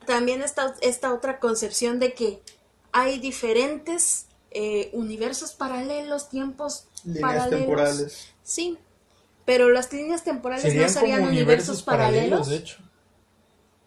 [0.04, 2.42] también está esta otra concepción de que
[2.90, 4.25] hay diferentes
[4.58, 8.28] eh, universos paralelos, tiempos Líneas paralelos, temporales.
[8.42, 8.78] Sí,
[9.44, 12.48] pero las líneas temporales Serían no serían como universos, paralelos.
[12.48, 12.78] de hecho.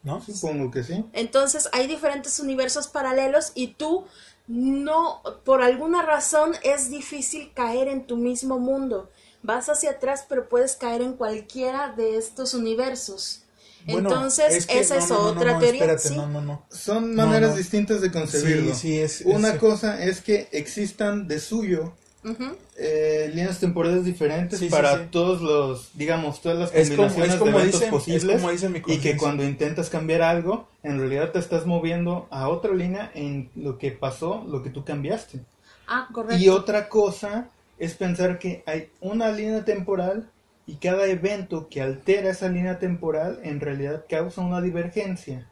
[0.04, 0.22] ¿No?
[0.22, 1.04] Supongo que sí.
[1.14, 4.06] Entonces hay diferentes universos paralelos y tú
[4.48, 9.10] no, por alguna razón es difícil caer en tu mismo mundo.
[9.42, 13.44] Vas hacia atrás, pero puedes caer en cualquiera de estos universos.
[13.86, 15.80] Bueno, Entonces, es que esa no, es no, no, otra no, teoría.
[15.82, 16.16] espérate, sí.
[16.16, 16.64] no, no, no.
[16.70, 17.56] Son maneras no.
[17.58, 18.74] distintas de concebirlo.
[18.76, 22.56] Sí, sí, es- Una es- cosa es que existan de suyo Ujú.
[22.78, 25.04] eh, líneas temporales diferentes para sí.
[25.12, 28.36] todos los, digamos, todas las Es como- combinaciones es como de eventos dicen- es posibles
[28.42, 32.50] como dice mi y que cuando intentas cambiar algo, en realidad te estás moviendo a
[32.50, 35.40] otra línea en lo que pasó, lo que tú cambiaste.
[35.88, 36.38] Ah, correcto.
[36.44, 37.48] Y otra cosa
[37.80, 40.30] es pensar que hay una línea temporal
[40.70, 45.50] y cada evento que altera esa línea temporal en realidad causa una divergencia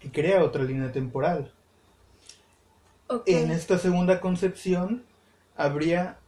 [0.00, 1.52] que crea otra línea temporal.
[3.26, 5.04] En esta segunda concepción
[5.56, 6.18] habría,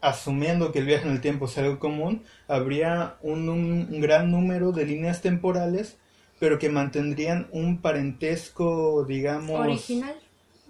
[0.00, 4.72] asumiendo que el viaje en el tiempo es algo común, habría un, un gran número
[4.72, 5.98] de líneas temporales,
[6.38, 9.60] pero que mantendrían un parentesco, digamos...
[9.60, 10.16] Original.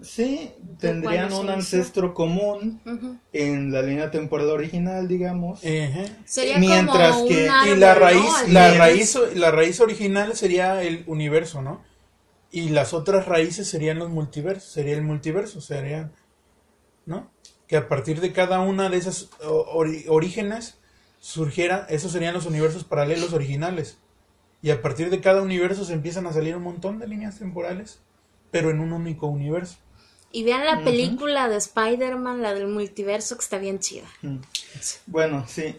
[0.01, 2.81] Sí, tendrían un ancestro común
[3.33, 5.65] en la línea temporal original, digamos.
[6.25, 11.03] Sería Mientras como que- un y la raíz, la raíz, la raíz original sería el
[11.09, 11.83] universo, ¿no?
[12.51, 16.13] Y las otras raíces serían los multiversos, sería el multiverso, serían,
[17.05, 17.31] ¿no?
[17.67, 20.79] Que a partir de cada una de esas ori- orígenes
[21.19, 23.99] surgiera, esos serían los universos paralelos originales.
[24.63, 28.01] Y a partir de cada universo se empiezan a salir un montón de líneas temporales,
[28.51, 29.77] pero en un único universo.
[30.31, 34.07] Y vean la película de Spider-Man, la del multiverso, que está bien chida.
[34.21, 34.37] Mm.
[35.07, 35.75] Bueno, sí.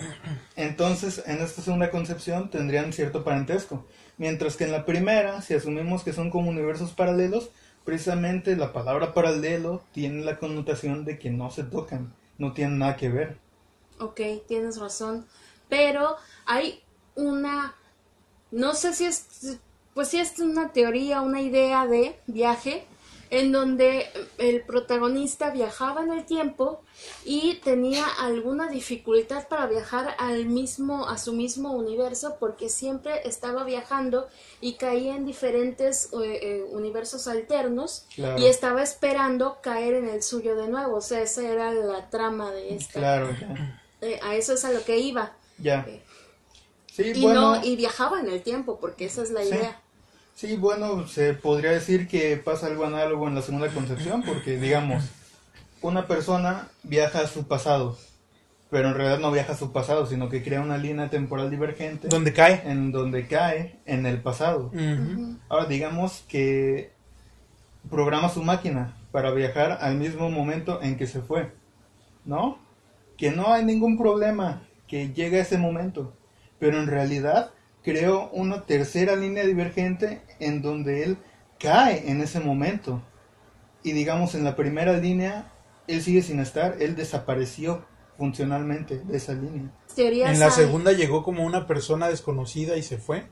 [0.56, 3.86] Entonces, en esta segunda concepción tendrían cierto parentesco.
[4.18, 7.52] Mientras que en la primera, si asumimos que son como universos paralelos,
[7.86, 12.98] precisamente la palabra paralelo tiene la connotación de que no se tocan, no tienen nada
[12.98, 13.38] que ver.
[14.00, 15.26] Ok, tienes razón.
[15.70, 16.82] Pero hay
[17.16, 17.76] una,
[18.52, 19.60] no sé si es,
[19.94, 22.86] pues si es una teoría, una idea de viaje
[23.32, 24.08] en donde
[24.40, 26.82] el protagonista viajaba en el tiempo
[27.24, 33.64] y tenía alguna dificultad para viajar al mismo, a su mismo universo porque siempre estaba
[33.64, 34.28] viajando
[34.62, 38.40] y caía en diferentes eh, eh, universos alternos Claro.
[38.42, 40.96] y estaba esperando caer en el suyo de nuevo.
[40.98, 43.00] O sea, esa era la trama de esta.
[43.00, 43.82] Claro, ya.
[44.02, 45.34] Eh, a eso es a lo que iba.
[45.58, 45.86] ya.
[46.92, 47.56] Sí, Y bueno.
[47.58, 49.50] no, y viajaba en el tiempo, porque esa es la Sí.
[49.50, 49.82] idea.
[50.40, 55.04] Sí, bueno, se podría decir que pasa algo análogo en la segunda concepción, porque digamos,
[55.82, 57.98] una persona viaja a su pasado,
[58.70, 62.08] pero en realidad no viaja a su pasado, sino que crea una línea temporal divergente
[62.08, 62.62] Donde cae.
[62.64, 64.72] en donde cae en el pasado.
[65.50, 66.94] Ahora digamos que
[67.90, 71.52] programa su máquina para viajar al mismo momento en que se fue,
[72.24, 72.60] ¿no?
[73.18, 76.14] Que no hay ningún problema que llegue a ese momento,
[76.60, 77.52] pero en realidad
[77.84, 81.18] creó una tercera línea divergente en donde él
[81.60, 83.02] cae en ese momento.
[83.84, 85.52] Y digamos en la primera línea,
[85.88, 87.86] él sigue sin estar, él desapareció
[88.18, 89.72] funcionalmente de esa línea.
[89.96, 90.52] Teorías En la hay.
[90.52, 93.28] segunda llegó como una persona desconocida y se fue.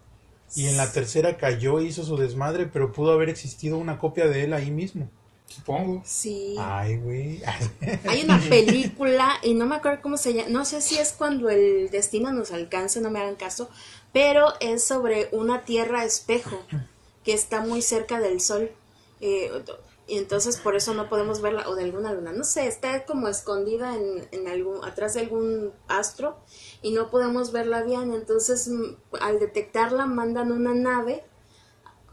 [0.55, 4.27] Y en la tercera cayó e hizo su desmadre, pero pudo haber existido una copia
[4.27, 5.10] de él ahí mismo.
[5.45, 6.01] Supongo.
[6.05, 6.55] Sí.
[6.57, 7.41] Ay, güey.
[8.07, 11.49] Hay una película, y no me acuerdo cómo se llama, no sé si es cuando
[11.49, 13.69] el destino nos alcance, no me hagan caso,
[14.13, 16.62] pero es sobre una tierra espejo
[17.24, 18.72] que está muy cerca del sol.
[19.22, 19.52] eh,
[20.08, 23.28] y entonces por eso no podemos verla, o de alguna luna, no sé, está como
[23.28, 26.38] escondida en, en algún, atrás de algún astro
[26.82, 28.13] y no podemos verla bien.
[28.13, 31.26] Entonces, mm, al detectarla, mandan una nave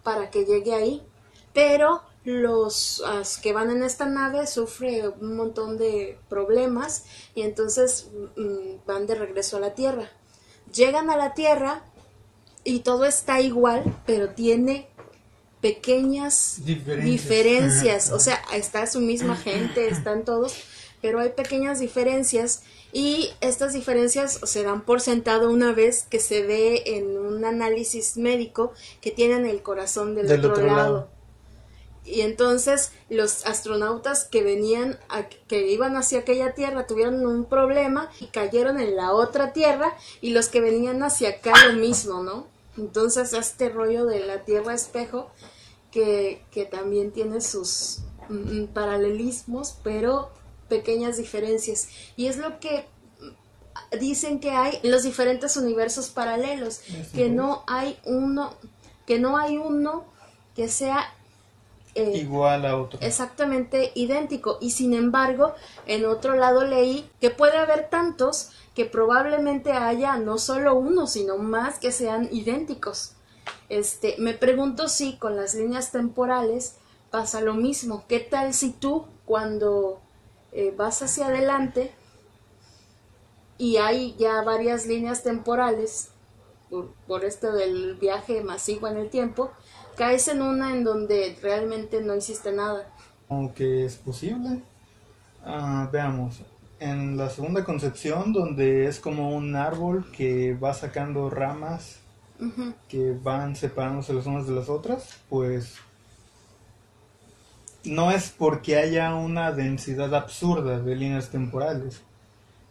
[0.02, 1.06] para que llegue ahí.
[1.52, 3.02] Pero los
[3.42, 7.04] que van en esta nave sufren un montón de problemas
[7.34, 10.10] y entonces mm, van de regreso a la Tierra.
[10.74, 11.82] Llegan a la Tierra
[12.64, 14.88] y todo está igual, pero tiene
[15.60, 18.10] pequeñas Diferencias.
[18.12, 20.54] O sea, está su misma gente, están todos,
[21.00, 26.42] pero hay pequeñas diferencias y estas diferencias se dan por sentado una vez que se
[26.42, 30.76] ve en un análisis médico que tienen el corazón del, Del otro, otro lado.
[30.76, 31.08] lado.
[32.06, 38.10] Y entonces los astronautas que venían, a- que iban hacia aquella tierra, tuvieron un problema
[38.20, 42.46] y cayeron en la otra tierra y los que venían hacia acá lo mismo, ¿no?
[42.76, 45.30] Entonces este rollo de la tierra espejo
[45.90, 50.28] que, que también tiene sus mm, mm, paralelismos, pero
[50.68, 51.88] pequeñas diferencias.
[52.16, 52.84] Y es lo que
[53.98, 56.80] dicen que hay en los diferentes universos paralelos,
[57.14, 58.52] que no hay uno,
[59.06, 60.04] que no hay uno
[60.56, 61.12] que sea
[61.94, 62.98] eh, igual a otro.
[63.02, 64.58] exactamente idéntico.
[64.60, 65.54] Y sin embargo
[65.86, 71.38] en otro lado leí que puede haber tantos que probablemente haya no solo uno sino
[71.38, 73.12] más que sean idénticos.
[73.68, 76.76] Este me pregunto si con las líneas temporales
[77.10, 78.04] pasa lo mismo.
[78.08, 80.00] Qué tal si tú cuando
[80.52, 81.92] eh, vas hacia adelante
[83.56, 86.08] y hay ya varias líneas temporales
[86.70, 89.52] por, por esto del viaje masivo en el tiempo
[89.96, 92.86] caes en una en donde realmente no existe nada
[93.28, 94.60] Aunque es posible.
[95.44, 96.40] Ah, veamos.
[96.80, 102.00] En la segunda concepción, donde es como un árbol que va sacando ramas
[102.88, 105.76] que van separándose las unas de las otras, pues
[107.84, 112.02] no es porque haya una densidad absurda de líneas temporales,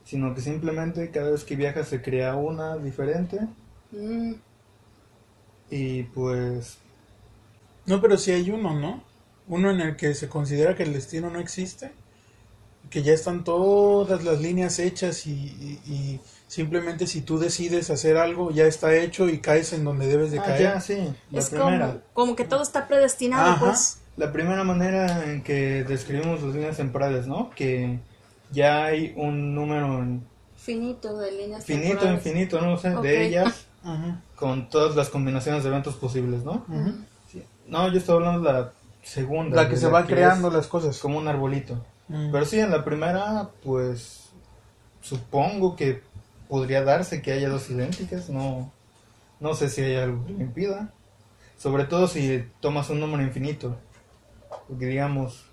[0.03, 3.47] sino que simplemente cada vez que viajas se crea una diferente
[3.93, 4.33] Mm,
[5.69, 6.77] y pues
[7.85, 9.03] No, pero sí hay uno, ¿no?
[9.47, 11.91] Uno en el que se considera que el destino no existe,
[12.89, 18.17] que ya están todas las líneas hechas y, y- y simplemente si tú decides hacer
[18.17, 20.61] algo ya está hecho y caes en donde debes de ah, caer.
[20.61, 20.97] ya sí,
[21.31, 21.87] la es primera.
[21.87, 23.65] como, como que todo está predestinado Ajá.
[23.65, 27.49] pues La primera manera en que describimos las líneas temporales, ¿no?
[27.51, 27.99] Que
[28.51, 30.05] ya hay un número
[30.55, 32.25] finito de líneas finito, temporales.
[32.25, 36.63] infinito, no sé, de ellas Ajá, con todas las combinaciones de eventos posibles, ¿no?
[36.69, 36.93] ujú.
[37.33, 37.43] Sí.
[37.67, 39.63] No, yo estoy hablando de la segunda.
[39.63, 40.97] La que se va creando las cosas.
[40.99, 41.83] como un arbolito.
[42.07, 42.31] Mm.
[42.31, 44.29] Pero sí, en la primera, pues
[45.01, 46.01] supongo que
[46.47, 48.71] podría darse que haya dos idénticas, no,
[49.39, 50.93] no sé si hay algo que lo impida.
[51.57, 53.75] Sobre todo si tomas un número infinito.
[54.67, 55.45] Porque digamos,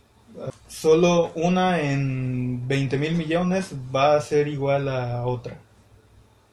[0.69, 5.59] solo una en 20 mil millones va a ser igual a otra.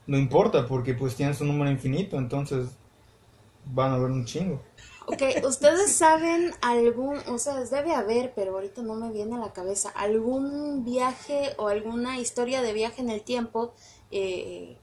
[0.06, 2.70] No importa, porque pues tienes un número infinito, entonces
[3.66, 4.62] van a haber un chingo.
[5.10, 9.54] Ok, ¿ustedes saben algún, o sea, debe haber, pero ahorita no me viene a la
[9.54, 13.74] cabeza, algún viaje o alguna historia de viaje en el tiempo,
[14.12, 14.78] eh,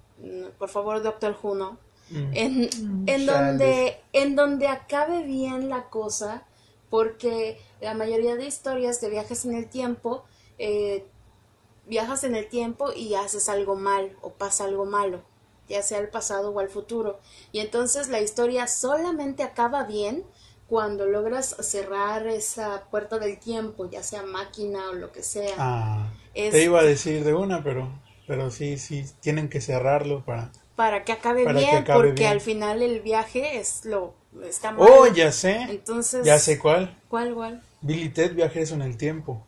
[0.59, 1.79] por favor, doctor Juno,
[2.11, 2.31] Mm.
[2.35, 2.63] en,
[3.07, 3.27] en Chales.
[3.27, 6.43] donde en donde acabe bien la cosa
[6.91, 10.23] porque la mayoría de historias de viajes en el tiempo
[10.59, 11.07] eh,
[11.87, 15.23] viajas en el tiempo y haces algo mal o pasa algo malo
[15.69, 17.21] ya sea al pasado o al futuro
[17.53, 20.25] y entonces la historia solamente acaba bien
[20.69, 26.11] cuando logras cerrar esa puerta del tiempo ya sea máquina o lo que sea Ah,
[26.35, 27.89] Es- te iba a decir de una, pero,
[28.27, 30.53] pero sí, sí, tienen que cerrarlo para...
[30.77, 32.33] para que acabe Para que bien acabe porque bien.
[32.33, 35.57] al final el viaje es lo está mal Oh, ya sé.
[35.69, 36.97] entonces Ya sé cuál.
[37.09, 37.63] ¿Cuál, cuál?
[37.83, 39.47] Billy Ted, viajes en el tiempo.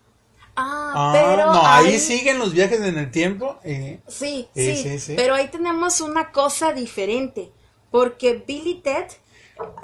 [0.56, 3.58] Ah, Ah, pero no, ahí ahí- siguen los viajes en el tiempo.
[3.62, 7.50] eh, Sí, Sí, sí, sí, pero ahí tenemos una cosa diferente,
[7.90, 9.06] porque Billy Ted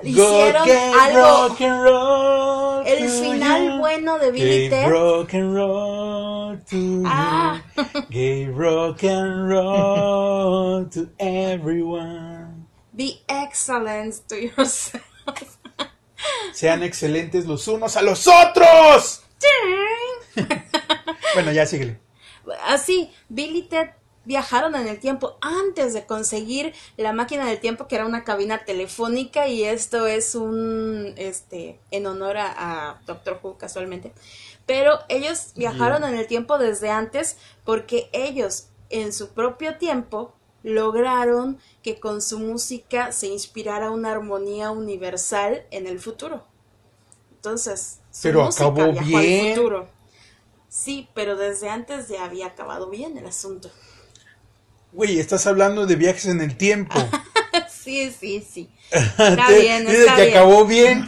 [0.02, 0.68] hicieron
[1.00, 3.78] algo, rock and roll el final you.
[3.78, 7.62] bueno de Billy Gave Ted, rock and roll to Ah.
[8.10, 12.66] Gave rock and roll to everyone.
[12.94, 15.02] be excellent to yourself.
[16.54, 19.22] Sean excelentes los unos a los otros.
[21.32, 21.98] Bueno, ya síguele.
[22.66, 23.90] Así, Billy y Ted
[24.24, 28.64] viajaron en el tiempo antes de conseguir la máquina del tiempo que era una cabina
[28.64, 34.12] telefónica y esto es un este en honor a, a Doctor Who casualmente
[34.64, 41.58] pero ellos viajaron en el tiempo desde antes porque ellos en su propio tiempo lograron
[41.82, 46.44] que con su música se inspirara una armonía universal en el futuro
[47.34, 49.54] entonces su Pero música acabó viajó al bien.
[49.56, 49.88] futuro
[50.72, 53.70] sí pero desde antes ya había acabado bien el asunto
[54.92, 56.94] Güey, estás hablando de viajes en el tiempo.
[57.70, 58.68] sí, sí, sí.
[58.90, 60.36] Está bien, está que bien.
[60.36, 61.06] acabó bien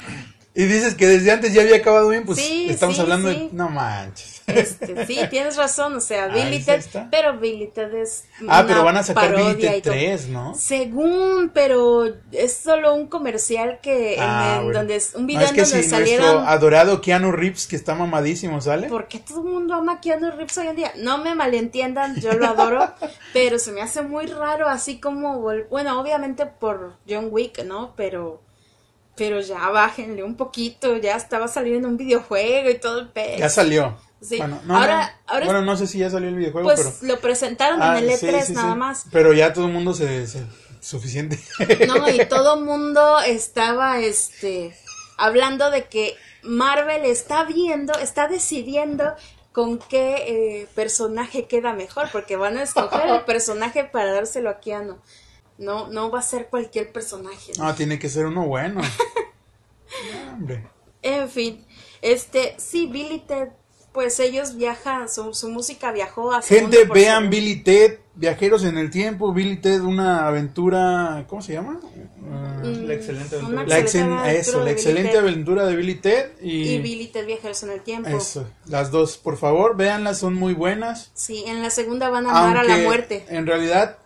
[0.54, 3.34] y dices que desde antes ya había acabado bien, pues Sí, estamos sí, hablando sí.
[3.36, 3.48] de...
[3.52, 4.32] No manches.
[4.46, 7.08] Este, sí, tienes razón, o sea, Ahí Billy está, Ted, está.
[7.10, 9.94] pero Billy Ted es Ah, una pero van a sacar Billy parodia Ted y todo.
[9.94, 10.54] 3, ¿no?
[10.54, 14.78] Según, pero es solo un comercial que en- Ah, en bueno.
[14.80, 17.66] donde es un No, video es en que donde si salieron nuestro adorado Keanu Reeves,
[17.66, 18.88] que está mamadísimo, ¿sale?
[18.88, 20.92] ¿Por qué todo el mundo ama a Keanu Reeves hoy en día?
[20.98, 22.92] No me malentiendan, yo lo adoro,
[23.32, 25.40] pero se me hace muy raro, así como,
[25.70, 27.94] bueno, obviamente por John Wick, ¿no?
[27.96, 28.42] Pero,
[29.16, 33.38] pero ya bájenle un poquito, ya estaba saliendo un videojuego y todo el pedo.
[33.38, 33.96] Ya salió.
[34.20, 34.38] Sí.
[34.38, 35.32] Bueno, no, Ahora- no.
[35.34, 37.14] ahora bueno, es- no sé si ya salió el videojuego, Pues pero...
[37.14, 38.78] lo presentaron Ah, en el sí, E3 sí, nada sí.
[38.78, 39.04] más.
[39.12, 40.26] Pero ya todo el mundo se...
[40.26, 40.46] se-
[40.80, 41.38] suficiente.
[41.88, 44.76] No, y todo mundo estaba, este,
[45.16, 49.14] hablando de que Marvel está viendo, está decidiendo
[49.52, 54.60] con qué eh, personaje queda mejor, porque van a escoger el personaje para dárselo a
[54.60, 54.98] Keanu.
[55.58, 57.52] No, no va a ser cualquier personaje.
[57.58, 57.64] ¿no?
[57.64, 58.80] No, tiene que ser uno bueno.
[58.82, 60.66] No, hombre.
[61.02, 61.64] En fin,
[62.02, 63.48] Este, sí, Billy Ted,
[63.92, 67.30] pues ellos viajan, su, su música viajó a Gente, vean.
[67.30, 71.80] Billy Ted, Viajeros en el Tiempo, Billy Ted, una aventura, ¿cómo se llama?
[72.32, 73.66] Ah, Mm, La excelente aventura.
[73.66, 75.18] la excelente excel- aventura eso, de la Billy excelente Ted.
[75.18, 78.08] aventura de Billy Ted y, Y Billy Ted Viajeros en el Tiempo.
[78.08, 81.10] eso, las dos, por favor, véanlas, son muy buenas.
[81.12, 83.26] Sí, en la segunda van a amar a la muerte.
[83.28, 83.98] en realidad,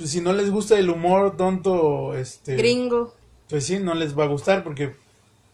[0.00, 3.14] pues si no les gusta el humor tonto, este, Gringo,
[3.50, 4.96] pues sí, no les va a gustar porque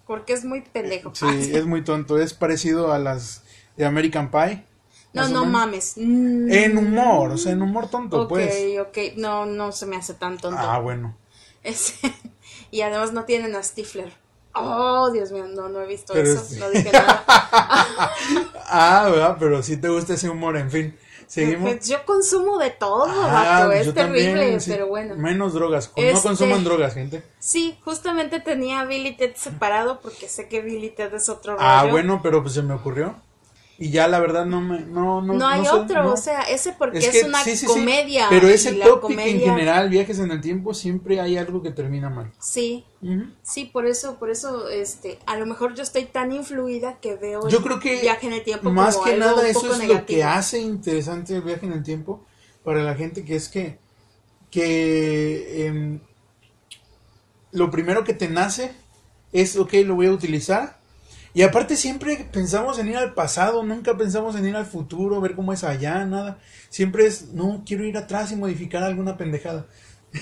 [0.06, 1.12] porque es muy pendejo.
[1.14, 3.42] sí, es muy tonto, es parecido a las
[3.76, 4.64] de American Pie.
[5.12, 5.96] No, no mames.
[5.96, 8.78] En humor, o sea, en humor tonto, Ok, pues.
[8.78, 8.98] ok.
[9.16, 10.60] No, no se me hace tan tonto.
[10.60, 11.16] Ah, bueno.
[11.64, 12.12] Ese-
[12.70, 14.12] y además no tienen a Stifler.
[14.58, 16.40] Oh, Dios mío, no, no he visto Pero eso.
[16.42, 17.24] es- No dije nada.
[18.68, 19.36] Ah, ¿verdad?
[19.38, 20.98] Pero sí te gusta ese humor, en fin.
[21.28, 21.70] Seguimos.
[21.72, 23.72] Pues yo consumo de todo, Ah, vato.
[23.72, 24.70] Es terrible, también, sí.
[24.70, 25.14] pero bueno.
[25.16, 25.90] Menos drogas.
[25.96, 27.22] No Este- consuman drogas, gente.
[27.38, 31.92] Sí, justamente tenía Billy Ted separado porque sé que Billy Ted es otro Ah, rollo.
[31.92, 33.16] bueno, pero pues se me ocurrió.
[33.78, 34.80] Y ya la verdad no me.
[34.80, 36.12] No, no, No, hay sé, otro, no.
[36.14, 38.26] o sea, ese porque es, que una sí, sí, sí, comedia.
[38.30, 42.32] Pero ese topic en general, viajes en el tiempo, siempre hay algo que termina mal.
[42.38, 42.86] Sí,
[43.42, 47.48] sí, por eso, por eso, este, a lo mejor yo estoy tan influida que veo
[47.48, 49.86] Yo el creo que viaje en el tiempo más como que algo nada eso es
[49.86, 52.24] lo que hace interesante el viaje en el tiempo
[52.64, 53.78] para la gente, que es que,
[54.50, 56.00] que em,
[57.52, 58.72] lo primero que te nace
[59.32, 60.78] es, ok, lo voy a utilizar.
[61.36, 65.34] Y aparte siempre pensamos en ir al pasado, nunca pensamos en ir al futuro, ver
[65.34, 66.38] cómo es allá, nada.
[66.70, 69.66] Siempre es, no, quiero ir atrás y modificar alguna pendejada.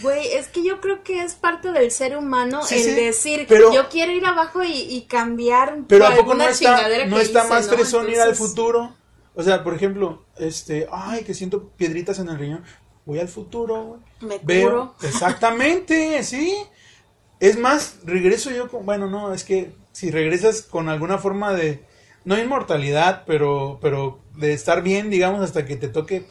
[0.02, 3.46] Güey, es que yo creo que es parte del ser humano Sí, el sí, decir,
[3.48, 7.40] pero- yo quiero ir abajo y, y cambiar Pero ¿a poco no está, no está
[7.42, 7.74] hice, más ¿no?
[7.74, 8.96] fresón ir al futuro?
[9.36, 12.64] O sea, por ejemplo, este, ay, que siento piedritas en el riñón.
[13.06, 14.00] Voy al futuro, güey.
[14.20, 14.94] Me Veo, curo.
[15.02, 16.56] exactamente, sí.
[17.38, 21.84] Es más, regreso yo con, bueno, no, es que si regresas con alguna forma de,
[22.24, 26.26] no inmortalidad, pero, pero de estar bien, digamos, hasta que te toque,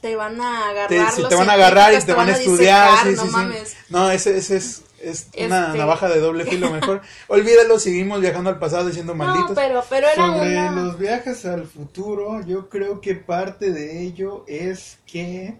[0.00, 2.90] Te van a agarrar te, si te van a agarrar y te van a estudiar,
[2.90, 3.32] disecar, sí, no sí, sí.
[3.36, 3.76] mames.
[3.90, 7.02] No, ese, ese es, es una Este- navaja de doble filo mejor.
[7.28, 9.50] Olvídalo, seguimos viajando al pasado diciendo malditos.
[9.50, 10.70] No, pero, pero era Sobre una...
[10.72, 15.58] los viajes al futuro, yo creo que parte de ello es que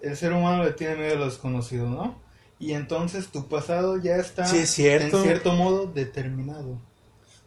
[0.00, 2.25] el ser humano le tiene miedo a lo desconocido, ¿no?
[2.58, 5.18] Y entonces tu pasado ya está Sí, es cierto.
[5.18, 6.80] en cierto modo determinado.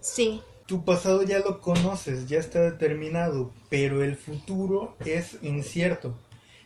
[0.01, 6.15] Sí, Tu pasado ya lo conoces, ya está determinado, pero el futuro es incierto.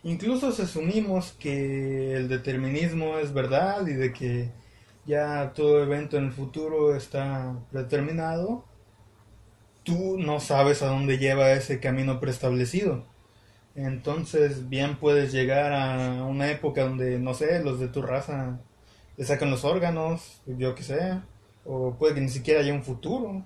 [0.03, 4.51] Incluso si asumimos que el determinismo es verdad y de que
[5.05, 8.65] ya todo evento en el futuro está determinado,
[9.83, 13.05] tú no sabes a dónde lleva ese camino preestablecido.
[13.75, 18.59] Entonces, bien puedes llegar a una época donde, no sé, los de tu raza
[19.17, 21.19] le sacan los órganos, yo qué sé,
[21.65, 23.45] o puede que ni siquiera haya un futuro.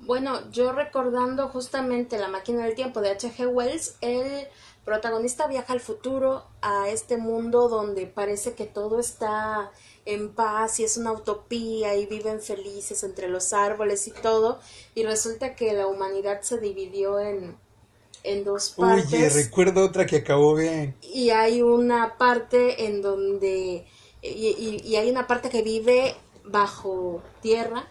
[0.00, 3.46] Bueno, yo recordando justamente La máquina del tiempo de H.G.
[3.46, 4.46] Wells, el
[4.84, 9.70] protagonista viaja al futuro, a este mundo donde parece que todo está
[10.04, 14.60] en paz y es una utopía y viven felices entre los árboles y todo,
[14.94, 17.56] y resulta que la humanidad se dividió en,
[18.24, 19.12] en dos partes.
[19.12, 20.94] Oye, recuerdo otra que acabó bien.
[21.02, 23.86] y hay una parte en donde
[24.22, 26.14] y, y- y hay una parte que vive
[26.44, 27.86] bajo tierra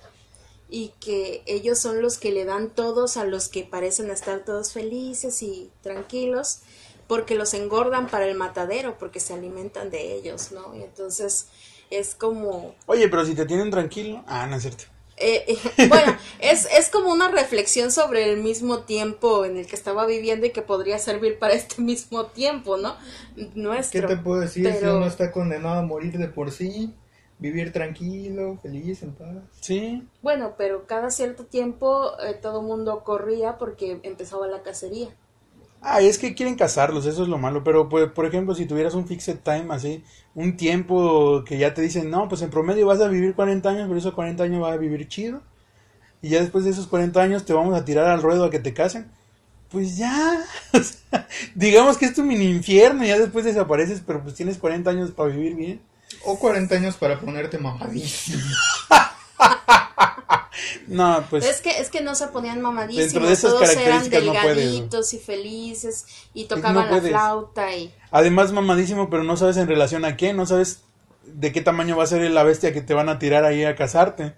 [0.69, 4.71] y que ellos son los que le dan todos a los que parecen estar todos
[4.73, 6.59] felices y tranquilos
[7.07, 11.47] porque los engordan para el matadero porque se alimentan de ellos no y entonces
[11.91, 14.23] es como Oye, pero si te tienen tranquilo.
[14.27, 14.85] Ah, no es cierto.
[15.17, 15.45] Eh,
[15.77, 20.05] eh, bueno, es, es como una reflexión sobre el mismo tiempo en el que estaba
[20.05, 22.95] viviendo y que podría servir para este mismo tiempo, ¿no?
[23.35, 24.07] ¿Qué Nuestro.
[24.07, 26.93] te puedo decir si pero- uno está condenado a morir de por sí?
[27.39, 29.35] Vivir tranquilo, feliz, en paz.
[29.59, 30.07] Sí.
[30.21, 35.09] Bueno, pero cada cierto tiempo eh, todo mundo corría porque empezaba la cacería.
[35.85, 37.63] Ah, es que quieren casarlos, eso es lo malo.
[37.63, 40.01] Pero, pues, por ejemplo, si tuvieras un fixed time así,
[40.33, 43.87] un tiempo que ya te dicen, no, pues en promedio vas a vivir 40 años,
[43.87, 45.41] pero esos 40 años vas a vivir chido.
[46.21, 48.59] Y ya después de esos 40 años te vamos a tirar al ruedo a que
[48.59, 49.11] te casen.
[49.69, 50.41] Pues ya,
[50.73, 54.57] o sea, digamos que es tu mini infierno y ya después desapareces, pero pues tienes
[54.57, 55.81] 40 años para vivir bien.
[56.23, 58.41] O 40 años para ponerte mamadísimo.
[60.87, 64.09] No, pues es que es que no se ponían mamadísimos, Dentro de esas todos eran
[64.09, 67.09] características no puedes, delgaditos y felices y no tocaban la puedes.
[67.09, 70.81] flauta y Además, mamadísimo, pero no sabes en relación a qué, no sabes
[71.25, 73.75] de qué tamaño va a ser la bestia que te van a tirar ahí a
[73.75, 74.33] cazarte,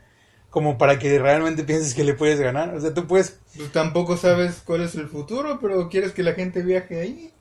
[0.50, 2.74] como para que realmente pienses que le puedes ganar.
[2.76, 6.34] O sea, tú puedes, Pues tampoco sabes cuál es el futuro, pero quieres que la
[6.34, 7.32] gente viaje ahí.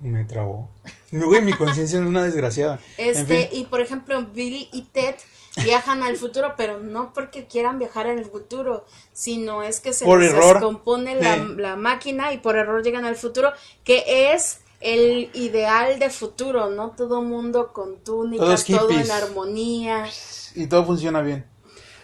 [0.00, 0.70] Me trabó.
[1.12, 2.80] Güey, mi conciencia es una desgraciada.
[2.98, 3.60] En Este, fin.
[3.60, 5.14] y por ejemplo, Billy y Ted
[5.62, 10.04] viajan al futuro, pero no porque quieran viajar en el futuro, sino es que se
[10.04, 10.54] Por les error.
[10.54, 11.42] descompone la, Sí.
[11.56, 13.52] la máquina y por error llegan al futuro,
[13.84, 16.90] que es el ideal de futuro, ¿no?
[16.90, 20.06] Todo mundo con túnicas, todo en armonía.
[20.54, 21.46] Y todo funciona bien.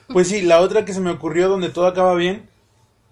[0.08, 2.48] Pues sí, la otra que se me ocurrió donde todo acaba bien.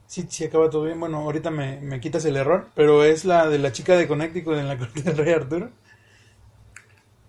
[0.07, 0.99] Sí, sí acaba todo bien.
[0.99, 2.69] Bueno, ahorita me, me quitas el error.
[2.75, 5.71] Pero es la de la chica de Connecticut en la corte del rey Arturo.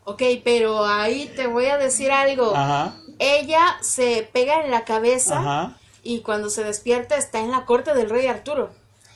[0.10, 2.55] Ok, pero ahí te voy a decir algo.
[2.55, 2.95] Ajá.
[3.20, 5.78] Ella se pega en la cabeza Ajá.
[6.03, 8.70] y cuando se despierta está en la corte del rey Arturo.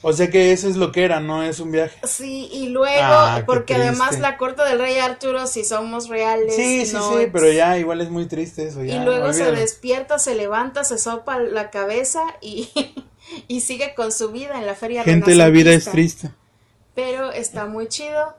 [0.05, 1.97] O sea que eso es lo que era, no es un viaje.
[2.05, 6.85] Sí, y luego, Ah, porque además la corte del rey Arturo, si somos reales, Sí,
[6.85, 8.83] sí, no sí, es- pero ya igual es muy triste eso.
[8.83, 12.67] Y Ya, luego se despierta, se levanta, se sopa la cabeza y,
[13.47, 16.31] y sigue con su vida en la feria Gente, la vida es triste.
[16.93, 18.35] Pero está muy chido,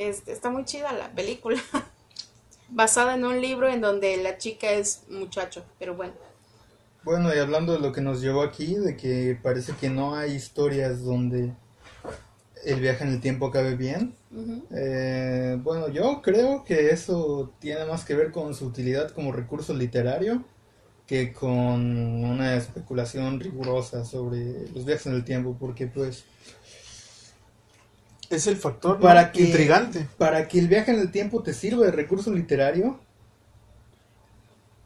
[0.00, 1.60] es- está muy chida la película.
[2.68, 6.14] Basada en un libro en donde la chica es muchacho, pero bueno.
[7.02, 10.32] Bueno, y hablando de lo que nos llevó aquí, de que parece que no hay
[10.34, 11.52] historias donde
[12.64, 14.14] el viaje en el tiempo acabe bien.
[14.70, 19.74] Eh, bueno, yo creo que eso tiene más que ver con su utilidad como recurso
[19.74, 20.44] literario
[21.06, 26.24] que con una especulación rigurosa sobre los viajes en el tiempo, porque pues
[28.30, 29.02] Es el factor ¿no?
[29.02, 30.08] para que, intrigante.
[30.16, 32.98] para que el viaje en el tiempo te sirva de recurso literario,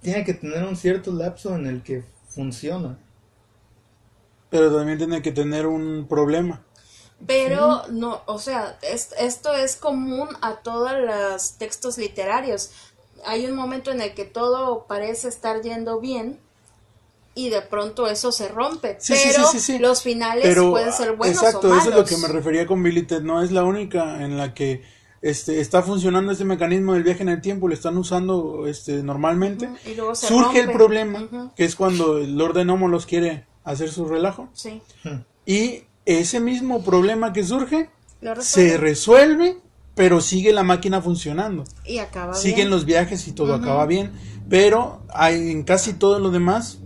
[0.01, 2.99] tiene que tener un cierto lapso en el que funciona.
[4.51, 6.63] Pero también tiene que tener un problema.
[7.27, 12.71] Pero no, o sea, es- esto es común a todos los textos literarios.
[13.27, 16.41] Hay un momento en el que todo parece estar yendo bien
[17.35, 18.97] y de pronto eso se rompe.
[19.01, 19.79] Sí, sí, pero sí, sí, sí.
[19.79, 21.83] los finales Pero, pueden ser buenos exacto, o malos.
[21.87, 23.23] eso es lo que me refería con Billy Ted.
[23.23, 24.83] No es la única en la que
[25.21, 27.67] este, está funcionando este mecanismo del viaje en el tiempo.
[27.67, 29.67] Lo están usando este, normalmente.
[29.67, 33.47] Ujú, y luego se Surge el problema, que es cuando el Lord de los quiere
[33.65, 34.49] hacer su relajo.
[34.53, 34.81] Sí,
[35.47, 37.91] Y ese mismo problema que surge
[38.41, 39.59] se resuelve
[39.95, 41.65] pero sigue la máquina funcionando.
[41.85, 42.71] y acaba Siguen bien.
[42.71, 44.13] los viajes y todo acaba bien.
[44.49, 46.79] Pero hay, en casi todo lo demás,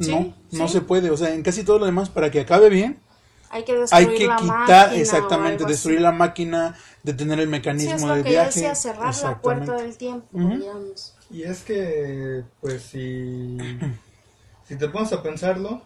[0.00, 0.68] Sí, no, no sí.
[0.68, 1.10] se puede.
[1.10, 3.00] O sea, en casi todo lo demás, para que acabe bien,
[3.48, 6.02] Hay que destruir hay que la quitar máquina exactamente, destruir así.
[6.02, 8.34] la máquina, detener el Sí, mecanismo es lo de que viaje.
[8.34, 11.14] decía, cerrar la puerta del tiempo, digamos.
[11.30, 13.78] Y es que, pues si,
[14.64, 15.82] si te pones a pensarlo,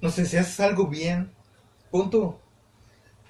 [0.00, 1.30] no sé, si haces algo bien,
[1.90, 2.40] punto.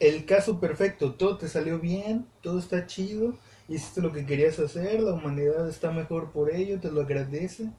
[0.01, 5.01] El caso perfecto, todo te salió bien, todo está chido, hiciste lo que querías hacer,
[5.01, 7.73] la humanidad está mejor por ello, te lo agradece.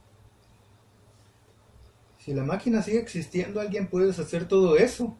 [2.27, 5.15] Si la máquina sigue existiendo, alguien puede hacer todo eso.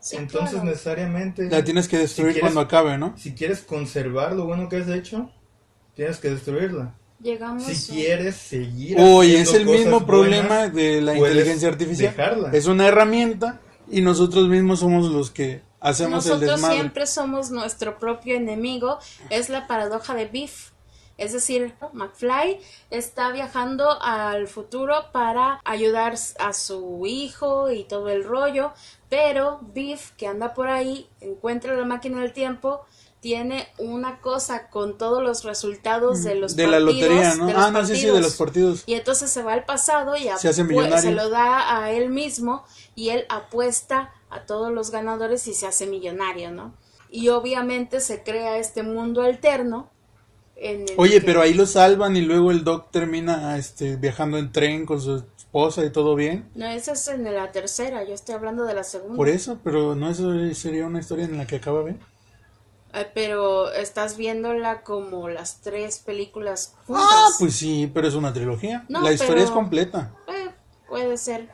[0.00, 0.66] Sí, Entonces claro.
[0.66, 1.48] necesariamente...
[1.48, 3.14] La tienes que destruir si quieres- cuando acabe, ¿no?
[3.16, 5.30] Si quieres conservar lo bueno que has hecho,
[5.94, 6.92] tienes que destruirla.
[7.20, 12.10] Llegamos Si a- quieres seguir Oye, es el mismo problema buenas, de la inteligencia artificial.
[12.16, 12.50] dejarla.
[12.50, 16.74] Es una herramienta y nosotros mismos somos los que hacemos el Nosotros desmadre.
[16.78, 18.98] siempre somos nuestro propio enemigo.
[19.30, 20.72] Es la paradoja de Biff.
[21.18, 22.60] Es decir, McFly
[22.90, 28.72] está viajando al futuro para ayudar a su hijo y todo el rollo,
[29.08, 32.82] pero Biff, que anda por ahí, encuentra la máquina del tiempo,
[33.20, 37.46] tiene una cosa con todos los resultados de los de la partidos, lotería, ¿no?
[37.46, 38.20] de los Ah, no, sí, sí, de partidos.
[38.22, 38.82] los partidos.
[38.86, 40.98] Y entonces se va al pasado y Se hace apue- millonario.
[40.98, 42.64] se lo da a él mismo
[42.94, 46.74] y él apuesta a todos los ganadores y se hace millonario, ¿no?
[47.10, 49.90] Y obviamente se crea este mundo alterno.
[50.56, 54.52] En Oye, que- pero ahí lo salvan y luego el Doc termina este, viajando en
[54.52, 56.48] tren con su esposa y todo bien.
[56.54, 59.16] No, esa es en la tercera, yo estoy hablando de la segunda.
[59.16, 62.00] Por eso, pero no eso sería una historia en la que acaba bien.
[62.92, 67.04] Ay, pero estás viéndola como las tres películas juntas.
[67.10, 68.86] Ah, pues sí, pero es una trilogía.
[68.88, 70.14] No, la historia pero- es completa.
[70.28, 70.50] Eh,
[70.88, 71.48] puede ser,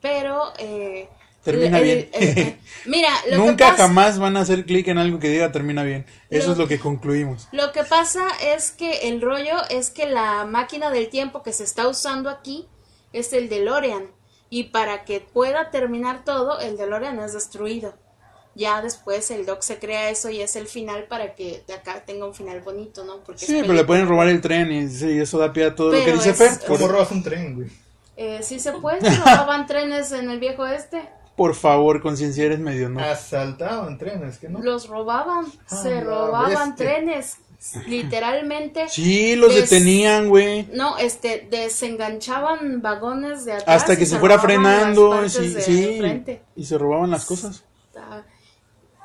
[0.00, 0.52] pero...
[0.58, 1.08] eh,
[1.44, 2.08] Termina el- bien.
[2.12, 5.28] el- el- mira, lo que Nunca pasa- jamás van a hacer clic en algo que
[5.28, 6.06] diga termina bien.
[6.30, 7.48] Eso Lo- es lo que concluimos.
[7.52, 11.64] Lo que pasa es que el rollo es que la máquina del tiempo que se
[11.64, 12.66] está usando aquí
[13.12, 14.06] es el DeLorean.
[14.50, 17.94] Y para que pueda terminar todo, el DeLorean es destruido.
[18.56, 22.04] Ya después el Doc se crea eso y es el final para que de acá
[22.06, 23.18] tenga un final bonito, ¿no?
[23.24, 25.90] Porque Sí, pero le pueden robar el tren y sí, eso da pie a todo
[25.90, 26.50] lo que dice es- Fer.
[26.68, 27.68] ¿Cómo robas un tren, güey?
[28.16, 31.02] Eh, sí se puede, robaban trenes en el viejo este.
[31.36, 33.00] Por favor, conciencia, eres medio no.
[33.00, 34.60] Asaltaban trenes, ¿que no?
[34.60, 36.74] Los robaban, Ah, se robaban bestia.
[36.76, 37.36] trenes,
[37.86, 38.88] literalmente.
[38.88, 40.68] Sí, los Des- detenían, güey.
[40.72, 43.82] No, este, desenganchaban vagones de atrás.
[43.82, 45.28] Hasta que se fuera frenando.
[45.28, 46.40] Sí, de sí.
[46.56, 47.64] Y se robaban las cosas.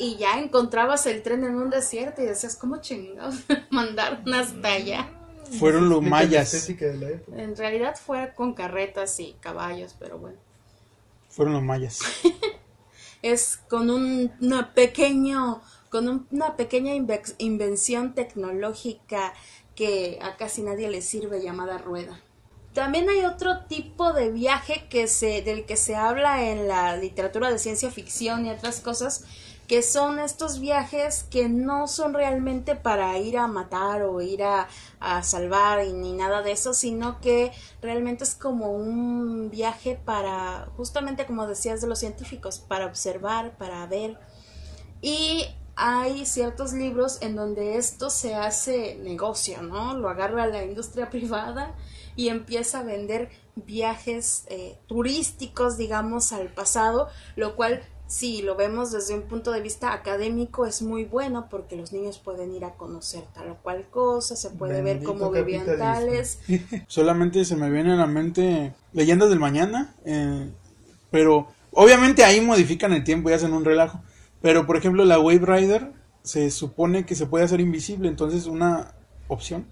[0.01, 3.35] Y ya encontrabas el tren en un desierto y decías, ¿cómo chingados
[3.69, 5.09] mandaron hasta allá?
[5.59, 6.69] Fueron los mayas.
[7.35, 10.37] En realidad fue con carretas y caballos, pero bueno.
[11.39, 11.99] Fueron los mayas.
[13.21, 19.33] Es con un una pequeño, con un- una pequeña inve- invención tecnológica
[19.73, 22.19] que a casi nadie le sirve llamada rueda.
[22.73, 27.49] También hay otro tipo de viaje que se, del que se habla en la literatura
[27.49, 29.23] de ciencia ficción y otras cosas,
[29.69, 34.67] que son estos viajes que no son realmente para ir a matar o ir a,
[34.99, 40.67] a salvar y ni nada de eso, sino que realmente es como un viaje para,
[40.75, 44.19] justamente como decías de los científicos, para observar, para ver.
[45.03, 45.45] Y
[45.75, 49.93] hay ciertos libros en donde esto se hace negocio, ¿no?
[49.93, 51.75] Lo agarra la industria privada
[52.15, 58.91] y empieza a vender viajes eh, turísticos, digamos, al pasado, lo cual, si lo vemos
[58.91, 62.71] desde un punto de vista académico, es muy bueno porque los niños pueden ir a
[62.71, 66.39] conocer tal o cual cosa, se puede ver cómo vivían tales.
[66.87, 70.49] Solamente se me viene a la mente Leyendas del Mañana, eh,
[71.11, 74.01] pero obviamente ahí modifican el tiempo y hacen un relajo.
[74.41, 75.91] Pero por ejemplo la Wave Rider
[76.23, 78.95] se supone que se puede hacer invisible, entonces una
[79.27, 79.67] opción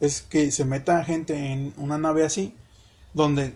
[0.00, 2.54] es que se meta gente en una nave así,
[3.14, 3.54] donde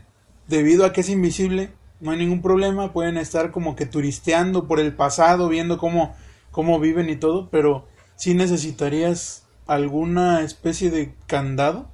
[0.48, 4.80] debido a que es invisible no hay ningún problema, pueden estar como que turisteando por
[4.80, 6.14] el pasado, viendo cómo,
[6.50, 7.86] cómo viven y todo, pero
[8.16, 11.88] sí necesitarías alguna especie de candado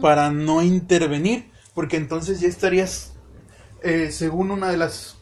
[0.00, 3.14] para no intervenir, porque entonces ya estarías,
[3.82, 5.16] eh, según una de las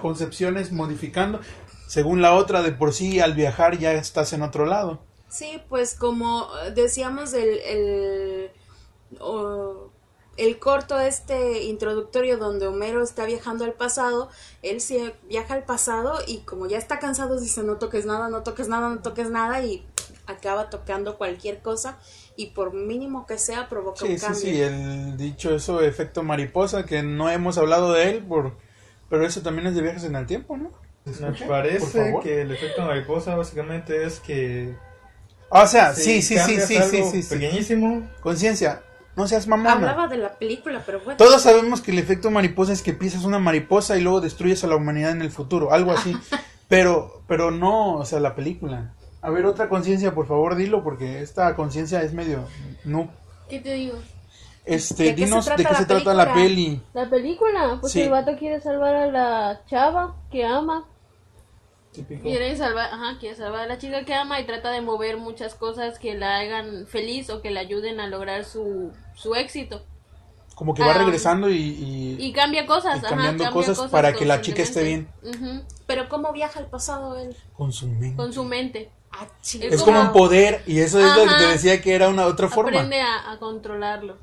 [0.00, 1.40] concepciones, modificando,
[1.86, 5.00] según la otra, de por sí al viajar ya estás en otro lado.
[5.28, 8.50] Sí, pues como eh, decíamos el, el,
[10.36, 14.28] el corto este introductorio donde Homero está viajando al pasado,
[14.62, 18.42] él se viaja al pasado y como ya está cansado dice no toques nada, no
[18.42, 19.84] toques nada, no toques nada y
[20.26, 21.98] acaba tocando cualquier cosa
[22.36, 24.40] y por mínimo que sea provoca Sí, un sí, cambio.
[24.40, 28.56] sí, el dicho eso, efecto mariposa, que no hemos hablado de él, por,
[29.08, 30.72] pero eso también es de viajes en el tiempo, ¿no?
[31.20, 34.74] Me parece que el efecto mariposa básicamente es que
[35.50, 37.34] O sea, sí, sí, sí, sí, sí, sí, sí.
[37.34, 38.82] pequeñísimo, Conciencia,
[39.16, 39.72] no seas mamona.
[39.72, 41.16] Hablaba de la película, pero bueno.
[41.16, 44.66] Todos sabemos que el efecto mariposa es que pisas una mariposa y luego destruyes a
[44.66, 46.16] la humanidad en el futuro, algo así.
[46.68, 48.94] pero, pero no, o sea, la película.
[49.22, 52.44] A ver, otra conciencia, por favor, dilo, porque esta conciencia es medio...
[52.84, 53.08] No.
[53.48, 53.96] ¿Qué te digo?
[54.66, 56.42] Este, ¿De qué se dinos trata de qué la se trata la película?
[56.48, 56.82] peli.
[56.94, 58.02] La película, pues Sí.
[58.02, 60.84] el vato quiere salvar a la chava que ama.
[61.94, 62.22] Típico.
[62.22, 65.54] Quiere salvar, ajá, quiere salvar a la chica que ama y trata de mover muchas
[65.54, 69.82] cosas que la hagan feliz o que la ayuden a lograr su, su éxito.
[70.54, 71.56] Como que va Ah, regresando y...
[71.56, 75.08] y- Y cambia cosas, Y ajá, cambiando cambia cosas para que la chica esté bien.
[75.22, 75.62] constantemente.
[75.66, 77.34] Ujú, Pero ¿cómo viaja al pasado él?
[77.56, 78.16] con su mente.
[78.16, 78.90] con su mente.
[79.10, 79.26] Ah,
[79.60, 81.52] Es como un poder, y eso es lo que te Ajá.
[81.52, 82.70] decía que era una otra forma.
[82.70, 84.16] Aprende a, a controlarlo.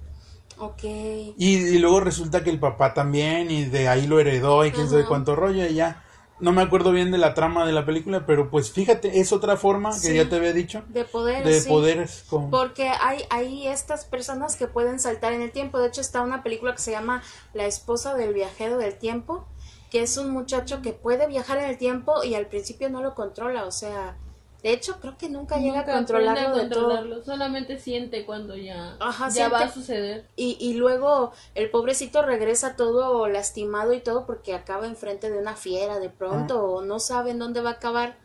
[0.57, 0.83] Ok.
[0.83, 4.87] Y, y luego resulta que el papá también, y de ahí lo heredó, y quién
[4.89, 5.09] sabe Ajá.
[5.09, 6.03] cuánto rollo, y ya.
[6.41, 9.57] No me acuerdo bien de la trama de la película, pero pues fíjate, es otra
[9.57, 11.69] forma que ya te había dicho De poder, de sí.
[11.69, 12.25] poderes.
[12.29, 12.49] Con...
[12.49, 15.79] Porque hay, hay estas personas que pueden saltar en el tiempo.
[15.79, 17.21] De hecho, está una película que se llama
[17.53, 19.45] La esposa del viajero del tiempo,
[19.91, 23.13] que es un muchacho que puede viajar en el tiempo y al principio no lo
[23.13, 23.65] controla.
[23.65, 24.17] O sea,
[24.63, 26.81] de hecho, creo que nunca, llega a controlarlo de todo.
[26.83, 29.53] controlarlo, solamente siente cuando ya, Ajá, ya siente.
[29.53, 30.27] va a suceder.
[30.35, 35.55] Y, y luego el pobrecito regresa todo lastimado y todo porque acaba enfrente de una
[35.55, 38.17] fiera de pronto o no sabe en dónde va a acabar.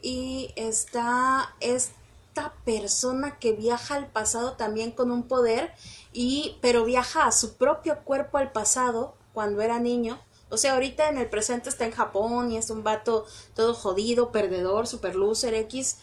[0.00, 5.72] Y está esta persona que viaja al pasado también con un poder
[6.14, 10.18] y pero viaja a su propio cuerpo al pasado cuando era niño.
[10.50, 14.32] O sea, ahorita en el presente está en Japón y es un vato todo jodido,
[14.32, 15.98] perdedor, super loser X,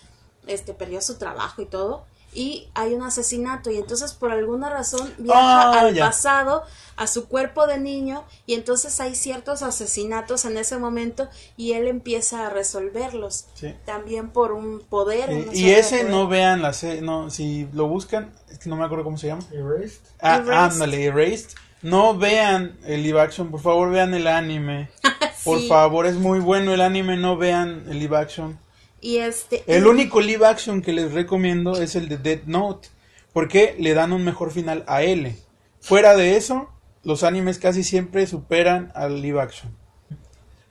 [0.47, 2.05] este perdió su trabajo y todo.
[2.37, 6.07] Y hay un asesinato y entonces por alguna razón viaja Ah, al ya.
[6.07, 6.63] pasado
[6.97, 11.87] a su cuerpo de niño y entonces hay ciertos asesinatos en ese momento y él
[11.87, 13.45] empieza a resolverlos.
[13.55, 13.73] Sí.
[13.85, 15.29] También por un poder.
[15.31, 16.11] Eh, y ese poder.
[16.11, 19.27] no vean la se- no, si lo buscan, es que no me acuerdo cómo se
[19.27, 19.43] llama.
[19.53, 20.01] Erased.
[20.19, 20.51] Ah, Erased.
[20.73, 21.51] ándale, Erased.
[21.85, 24.89] No vean el live action, por favor vean el anime.
[25.43, 25.67] Por Sí.
[25.67, 28.57] favor, es muy bueno el anime, no vean el live action.
[28.99, 29.63] Y este.
[29.67, 32.87] El y- único live action que les recomiendo es el de Dead Note,
[33.31, 35.35] porque le dan un mejor final a L.
[35.81, 36.69] Fuera de eso,
[37.03, 39.71] los animes casi siempre superan al live action.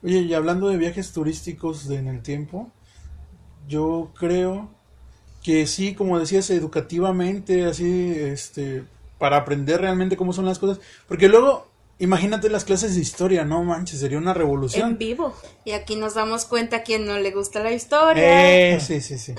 [0.02, 2.72] Oye, y hablando de viajes turísticos de- en el tiempo,
[3.68, 4.70] yo creo
[5.44, 8.82] que sí, como decías, educativamente, así, este,
[9.24, 11.66] para aprender realmente cómo son las cosas, porque luego
[11.98, 14.98] imagínate las clases de historia, no manches, sería una En revolución.
[14.98, 15.34] vivo.
[15.64, 18.74] Y aquí nos damos cuenta a quien no le gusta la historia.
[18.74, 19.34] Eh, sí, sí, sí.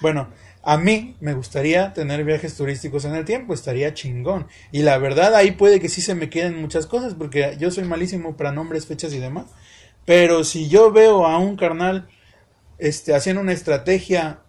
[0.00, 0.30] Bueno,
[0.64, 4.48] a mí me gustaría tener viajes turísticos en el tiempo, estaría chingón.
[4.72, 7.84] Y la verdad, ahí puede que sí se me queden muchas cosas, porque yo soy
[7.84, 9.44] malísimo para nombres, fechas y demás.
[10.06, 12.08] Pero si yo veo a un carnal
[12.78, 14.40] este, haciendo una estrategia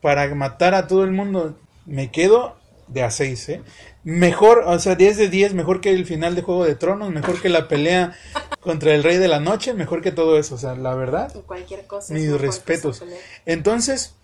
[0.00, 2.56] para matar a todo el mundo, me quedo
[2.88, 3.62] de a 6, ¿eh?
[4.04, 7.40] Mejor, o sea, 10 de 10, mejor que el final de Juego de Tronos, mejor
[7.40, 8.16] que la pelea
[8.60, 11.86] contra el Rey de la Noche, mejor que todo eso, o sea, la verdad, Cualquier
[11.86, 12.12] cosa.
[12.12, 13.04] mis respetos.
[13.46, 14.16] Entonces,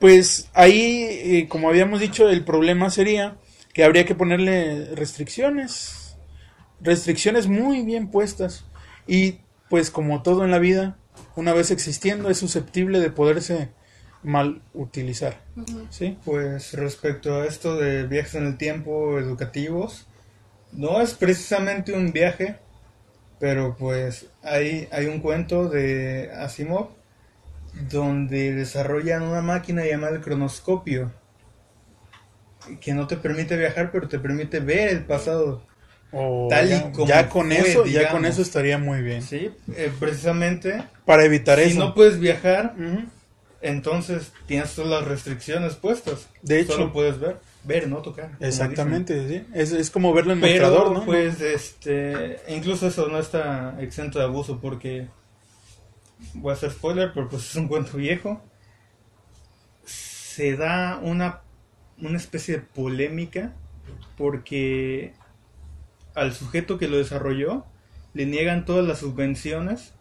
[0.00, 3.36] pues ahí, eh, como habíamos dicho, el problema sería
[3.72, 6.16] que habría que ponerle restricciones,
[6.80, 8.64] restricciones muy bien puestas.
[9.06, 10.96] Y pues como todo en la vida,
[11.36, 13.70] una vez existiendo es susceptible de poderse
[14.24, 15.40] mal utilizar.
[15.90, 16.18] ¿Sí?
[16.24, 20.06] Pues respecto a esto de viajes en el tiempo educativos,
[20.72, 22.56] no es precisamente un viaje,
[23.38, 26.88] pero pues hay, hay un cuento de Asimov
[27.90, 31.12] donde desarrollan una máquina llamada el cronoscopio
[32.80, 35.62] que no te permite viajar, pero te permite ver el pasado.
[36.12, 39.22] O Tal y ya, como ya con fue, eso, ya con eso estaría muy bien.
[39.22, 40.82] Sí, Eh, precisamente.
[41.04, 41.80] Para evitar Si eso.
[41.80, 42.74] no puedes viajar.
[43.64, 46.28] Entonces tienes todas las restricciones puestas.
[46.42, 46.74] De hecho.
[46.74, 48.36] Solo puedes ver, ver, no tocar.
[48.40, 49.46] Exactamente, sí.
[49.54, 51.04] Es, es como verlo en Pero mostrador, ¿no?
[51.04, 55.08] pues este, incluso eso no está exento de abuso porque
[56.34, 58.42] voy a hacer spoiler, pero pues es un cuento viejo.
[59.84, 61.40] Se da una
[62.00, 63.54] una especie de polémica
[64.16, 65.14] porque
[66.14, 67.64] al sujeto que lo desarrolló
[68.12, 69.94] le niegan todas las subvenciones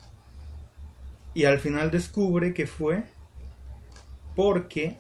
[1.34, 3.06] y al final descubre que fue
[4.36, 4.98] porque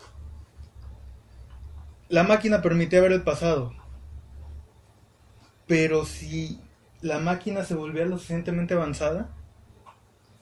[2.09, 3.73] la máquina permitía ver el pasado.
[5.67, 6.59] Pero si
[7.01, 9.29] la máquina se volvía lo suficientemente avanzada,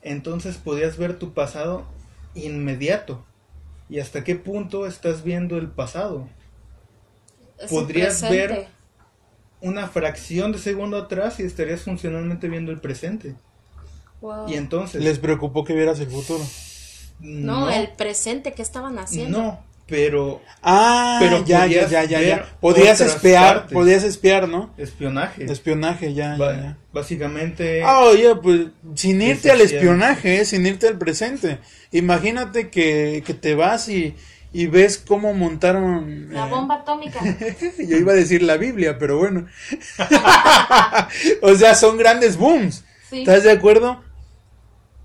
[0.01, 1.85] entonces podías ver tu pasado
[2.35, 3.23] inmediato.
[3.89, 6.27] ¿Y hasta qué punto estás viendo el pasado?
[7.59, 8.35] Es Podrías presente.
[8.35, 8.67] ver
[9.61, 13.35] una fracción de segundo atrás y estarías funcionalmente viendo el presente.
[14.21, 14.49] Wow.
[14.49, 15.03] Y entonces...
[15.03, 16.43] Les preocupó que vieras el futuro.
[17.21, 19.37] No, el presente que estaban haciendo.
[19.37, 22.45] No, pero Ah, Pero ya, ya, ya, ya, ya.
[22.59, 23.73] Podías espiar, partes.
[23.73, 24.73] podías espiar, ¿no?
[24.77, 25.45] espionaje.
[25.51, 26.77] Espionaje, ya, Ba- ya.
[26.93, 27.83] Básicamente...
[27.83, 31.59] Ah, oye, pues sin irte al espionaje, eh, sin irte al presente.
[31.91, 34.15] Imagínate que, que te vas y,
[34.53, 36.31] y ves cómo montaron...
[36.31, 37.19] La eh, bomba atómica.
[37.79, 39.47] Yo iba a decir la Biblia, pero bueno.
[41.41, 42.83] o sea, son grandes booms.
[43.09, 43.19] Sí.
[43.19, 44.01] ¿Estás de acuerdo?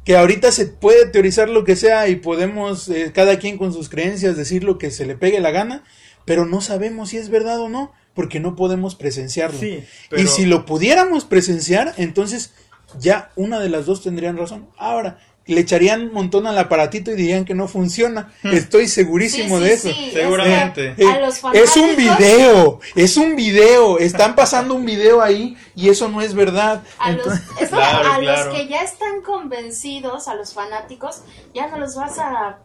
[0.06, 3.90] Que ahorita se puede teorizar lo que sea y podemos, eh, cada quien con sus
[3.90, 5.84] creencias, decir lo que se le pegue la gana,
[6.24, 9.58] pero no sabemos si es verdad o no, porque no podemos presenciarlo.
[9.58, 9.84] Sí,
[10.16, 12.54] Y si lo pudiéramos presenciar, entonces
[12.98, 14.68] ya una de las dos tendrían razón.
[14.78, 18.32] Ahora, le echarían un montón al aparatito y dirían que no funciona.
[18.42, 19.98] Estoy segurísimo Sí, de sí, eso.
[19.98, 20.94] sí, Seguramente.
[21.20, 26.08] los Eh, es un video, es un video, están pasando un video ahí y eso
[26.08, 26.82] no es verdad.
[26.98, 28.50] A, los, Entonces- eso, Claro, a claro.
[28.50, 31.20] los que ya están convencidos, a los fanáticos,
[31.54, 32.58] ya no los vas a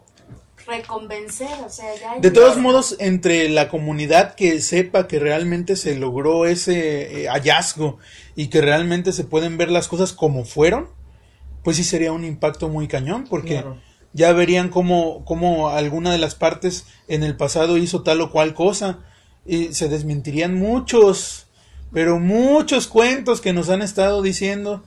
[0.68, 2.20] reconvencer, o sea, ya...
[2.20, 7.98] de todos modos, entre la comunidad que sepa que realmente se logró ese eh, hallazgo
[8.36, 10.88] y que realmente se pueden ver las cosas como fueron,
[11.64, 13.78] pues sí sería un impacto muy cañón, porque Claro.
[14.14, 18.54] ya verían cómo, cómo alguna de las partes en el pasado hizo tal o cual
[18.54, 19.00] cosa
[19.46, 21.48] y se desmentirían muchos,
[21.94, 24.84] pero muchos cuentos que nos han estado diciendo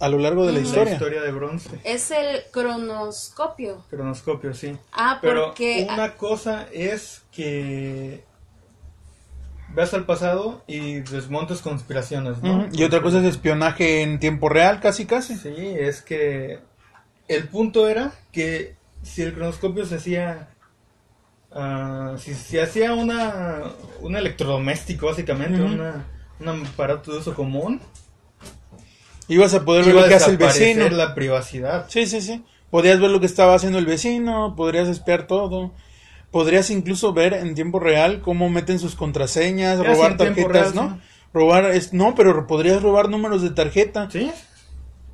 [0.00, 0.92] a lo largo de la La historia.
[0.94, 1.70] historia de bronce.
[1.84, 3.84] Es el cronoscopio.
[3.88, 4.76] Cronoscopio, sí.
[4.92, 8.24] Ah, Pero porque una cosa es que
[9.74, 12.68] veas al pasado y desmontes conspiraciones, ¿no?
[12.72, 15.36] Y otra cosa es espionaje en tiempo real, casi casi.
[15.36, 16.60] Sí, es que
[17.28, 20.48] el punto era que si el cronoscopio se hacía...
[21.52, 23.62] ah, si se hacía una,
[24.00, 25.72] un electrodoméstico, básicamente, Ujú.
[25.74, 26.04] una,
[26.40, 27.80] un aparato de uso común,
[29.28, 30.88] Ibas a poder ver lo que hace el vecino.
[30.90, 31.86] la privacidad.
[31.88, 32.44] Sí, sí, sí.
[32.70, 35.72] Podrías ver lo que estaba haciendo el vecino, podrías espiar todo.
[36.32, 40.94] Podrías incluso ver en tiempo real cómo meten sus contraseñas, Ya, robar tarjetas, real, ¿no?
[40.94, 41.00] sí.
[41.34, 44.10] Robar, es, no, pero podrías robar números de tarjeta.
[44.10, 44.32] ¿Sí?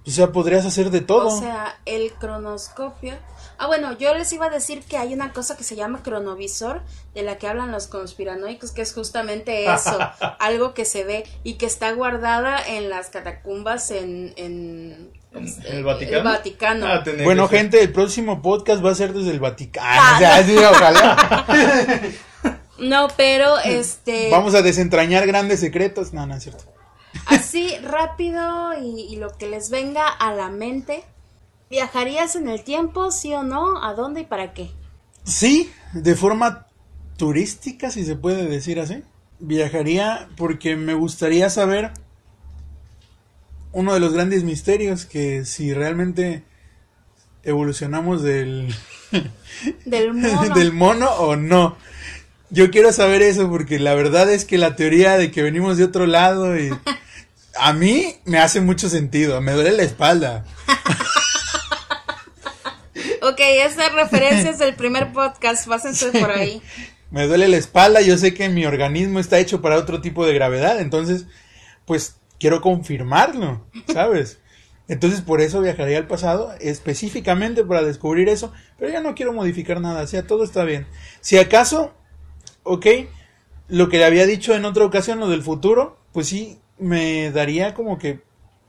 [0.08, 1.26] O sea, podrías hacer de todo.
[1.26, 3.14] O sea, el cronoscopio.
[3.58, 6.80] Ah, bueno, yo les iba a decir que hay una cosa que se llama cronovisor,
[7.14, 9.98] de la que hablan los conspiranoicos, que es justamente eso,
[10.38, 15.52] algo que se ve y que está guardada en las catacumbas en, en, ¿En eh,
[15.70, 16.30] el Vaticano?
[16.30, 16.86] Vaticano.
[16.86, 20.16] Ah, bueno, gente, el próximo podcast va a ser desde el Vaticano.
[20.16, 21.44] O sea, sí, ojalá.
[22.78, 24.30] No, pero este...
[24.30, 26.12] Vamos a desentrañar grandes secretos.
[26.12, 26.64] No, no es cierto.
[27.26, 31.02] así rápido y, y lo que les venga a la mente.
[31.70, 33.82] ¿Viajarías en el tiempo, sí o no?
[33.84, 34.70] ¿A dónde y para qué?
[35.24, 36.66] Sí, de forma
[37.16, 39.02] turística, si se puede decir así.
[39.40, 41.92] Viajaría porque me gustaría saber
[43.78, 46.42] uno de los grandes misterios que si realmente
[47.44, 48.74] evolucionamos del
[49.84, 50.54] Del mono.
[50.54, 51.78] del mono o no.
[52.50, 55.84] Yo quiero saber eso porque la verdad es que la teoría de que venimos de
[55.84, 56.70] otro lado y
[57.60, 60.44] a mí me hace mucho sentido, me duele la espalda.
[63.22, 66.60] Ok, esa referencia es del primer podcast, pásense por ahí.
[67.12, 70.34] Me duele la espalda, yo sé que mi organismo está hecho para otro tipo de
[70.34, 71.26] gravedad, entonces
[71.84, 74.38] pues quiero confirmarlo, ¿sabes?
[74.88, 79.80] Entonces por eso viajaría al pasado, específicamente para descubrir eso, pero ya no quiero modificar
[79.80, 80.86] nada, o sea, todo está bien.
[81.20, 81.94] Si acaso,
[82.62, 82.86] ok,
[83.68, 87.74] lo que le había dicho en otra ocasión, lo del futuro, pues sí, me daría
[87.74, 88.22] como que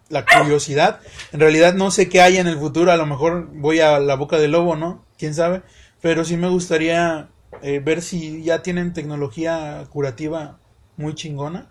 [0.09, 0.99] la curiosidad.
[1.32, 4.15] En realidad no sé qué hay en el futuro, a lo mejor voy a la
[4.15, 5.05] boca del lobo, ¿no?
[5.17, 5.61] ¿Quién sabe?
[6.01, 7.30] Pero sí me gustaría
[7.61, 10.59] eh, ver si ya tienen tecnología curativa
[10.97, 11.70] muy chingona.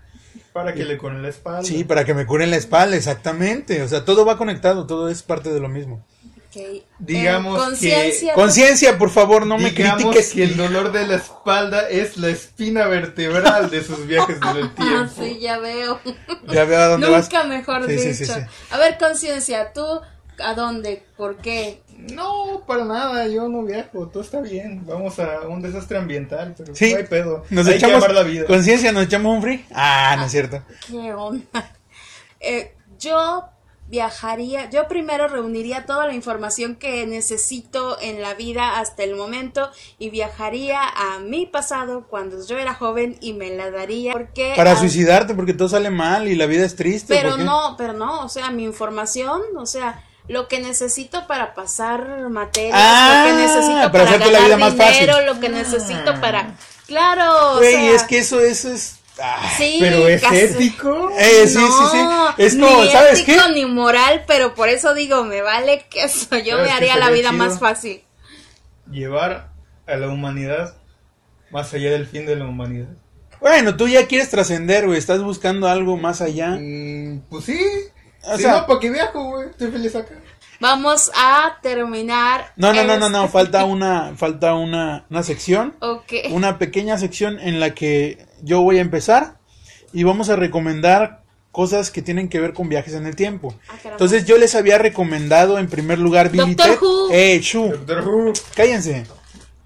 [0.65, 1.63] Para que le con la espalda.
[1.63, 3.83] Sí, para que me curen la espalda, exactamente.
[3.83, 6.05] O sea, todo va conectado, todo es parte de lo mismo.
[6.51, 6.83] Ok.
[6.99, 8.35] Digamos Eh, conciencia.
[8.35, 10.33] Conciencia, por favor, no me Digamos critiques.
[10.33, 14.65] que el dolor de la espalda es la espina vertebral de sus viajes en el
[14.79, 15.13] Ah, tiempo.
[15.23, 16.01] sí, ya veo.
[16.49, 17.31] Ya veo a dónde vas.
[17.31, 18.25] Nunca mejor Sí, sí, dicho.
[18.35, 18.47] sí, sí.
[18.71, 19.85] A ver, conciencia, ¿tú
[20.39, 21.05] a dónde?
[21.17, 21.83] ¿Por qué?
[22.15, 24.85] No, para nada, yo no viajo, todo está bien.
[24.87, 26.93] Vamos a un desastre ambiental, pero Sí.
[26.93, 27.45] no hay pedo.
[27.51, 28.47] Nos hay echamos que amar la vida.
[28.47, 29.65] conciencia, nos echamos un free.
[29.75, 30.63] Ah, no es cierto.
[30.87, 31.43] ¿Qué onda?
[32.41, 33.45] Eh, yo
[33.91, 39.71] viajaría, yo primero reuniría toda la información que necesito en la vida hasta el momento
[39.99, 44.73] y viajaría a mi pasado cuando yo era joven y me la daría porque Para
[44.73, 47.15] ah, suicidarte porque todo sale mal y la vida es triste.
[47.17, 52.29] pero no, pero no, o sea, mi información, o sea, lo que necesito para pasar
[52.31, 55.27] materias, Ah, lo que necesito para para, hacerte la ganar vida más dinero, fácil.
[55.27, 56.55] lo que necesito para,
[56.87, 58.99] claro, o Güey, sea, es que eso, eso es.
[59.21, 59.51] ah.
[59.57, 61.11] sí, Pero es casi- ético.
[61.19, 61.97] Eh, sí, sí, sí.
[62.03, 63.33] No, Es como, ni ¿sabes qué?
[63.33, 66.73] ético ni moral, pero por eso digo, me vale que eso, yo ¿Sabes me qué
[66.73, 68.03] haría la vida más fácil.
[68.91, 69.49] Llevar
[69.87, 70.75] a la humanidad
[71.51, 72.89] más allá del fin de la humanidad.
[73.41, 74.99] Bueno, tú ya quieres trascender, güey.
[74.99, 76.57] Estás buscando algo más allá.
[76.61, 77.59] Mm, pues sí.
[78.25, 79.49] O si sea- no, ¿para qué viajo, güey?
[79.51, 80.15] Estoy feliz acá.
[80.61, 82.53] Vamos a terminar.
[82.57, 83.29] No, no, no, no, este- no.
[83.29, 85.77] Falta una, falta una, una sección.
[85.81, 86.13] Ok.
[86.31, 89.39] Una pequeña sección en la que yo voy a empezar
[89.93, 93.55] y vamos a recomendar cosas que tienen que ver con viajes en el tiempo.
[93.69, 93.75] Ah.
[93.85, 96.79] Entonces yo les había recomendado en primer lugar Billy Doctor Ted.
[96.83, 97.09] Who.
[97.13, 98.33] Eh, Shu, Doctor Who.
[98.55, 99.07] cállense.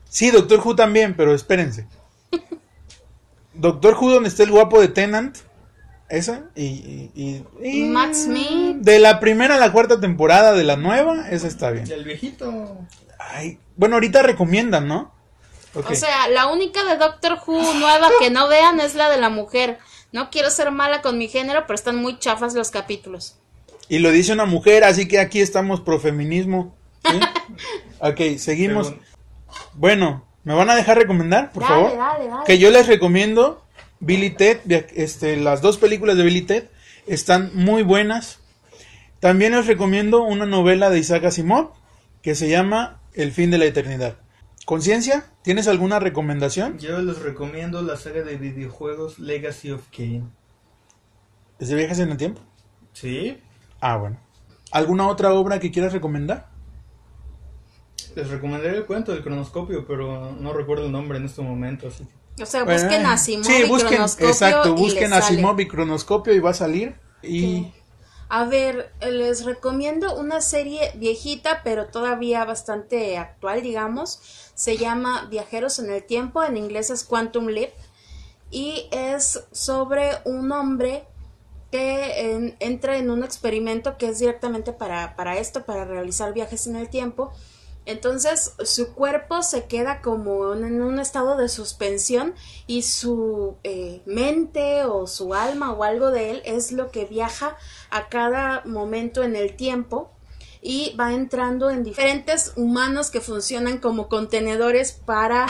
[0.08, 1.86] Sí, Doctor Who también, pero espérense.
[3.54, 5.38] Doctor Who donde está el guapo de Tennant.
[6.12, 6.42] Esa.
[6.54, 8.76] Y, y, y- y- Matt Smith.
[8.80, 11.86] De la primera a la cuarta temporada de la nueva, esa está bien.
[11.88, 12.76] Y el viejito.
[13.18, 15.10] Ay, bueno, ahorita recomiendan, ¿no?
[15.74, 19.30] O sea, la única de Doctor Who nueva que no vean es la de la
[19.30, 19.78] mujer.
[20.12, 23.36] No quiero ser mala con mi género, pero están muy chafas los capítulos.
[23.88, 26.74] Y lo dice una mujer, así que aquí estamos pro feminismo.
[27.10, 27.18] ¿sí?
[28.00, 28.88] ok, seguimos.
[28.88, 29.02] Según-
[29.72, 31.96] Bueno, ¿me van a dejar recomendar, por dale, favor?
[31.96, 32.44] dale, dale.
[32.44, 33.61] Que yo les recomiendo
[34.02, 34.58] Billy Ted,
[34.96, 36.64] este, las dos películas de Billy Ted
[37.06, 38.40] están muy buenas.
[39.20, 41.70] También les recomiendo una novela de Isaac Asimov
[42.20, 44.16] que se llama El fin de la eternidad.
[44.66, 46.78] Conciencia, ¿tienes alguna recomendación?
[46.80, 50.32] Yo les recomiendo la saga de videojuegos Legacy of Kain.
[51.60, 52.40] ¿Es de viajes en el tiempo?
[52.94, 53.38] Sí.
[53.80, 54.18] Ah, bueno.
[54.72, 56.48] ¿Alguna otra obra que quieras recomendar?
[58.16, 61.86] Les recomendaré el cuento del cronoscopio, pero no recuerdo el nombre en este momento.
[61.86, 65.12] Así que- O sea, busquen Bueno, Asimov Sí, y busquen, cronoscopio exacto, y busquen.
[65.12, 66.94] Asimov y cronoscopio y va a salir.
[67.22, 67.72] Y
[68.28, 74.20] A ver, les recomiendo una serie viejita, pero todavía bastante actual, digamos.
[74.54, 77.72] Se llama Viajeros en el Tiempo, en inglés es Quantum Leap.
[78.50, 81.04] Y es sobre un hombre
[81.70, 86.66] que en- entra en un experimento que es directamente para, para esto, para realizar viajes
[86.66, 87.32] en el tiempo.
[87.84, 92.34] Entonces su cuerpo se queda como en un estado de suspensión
[92.66, 97.56] y su eh, mente o su alma o algo de él es lo que viaja
[97.90, 100.12] a cada momento en el tiempo
[100.62, 105.46] y va entrando en diferentes humanos que funcionan como contenedores para,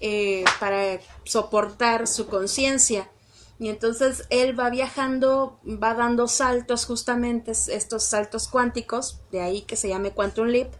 [0.00, 3.10] eh, para soportar su conciencia.
[3.58, 9.76] Y entonces él va viajando, va dando saltos justamente, estos saltos cuánticos, de ahí que
[9.76, 10.74] se llame Quantum Leap.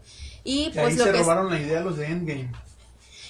[0.44, 2.52] Y pues ahí lo se que robaron la idea los de Endgame.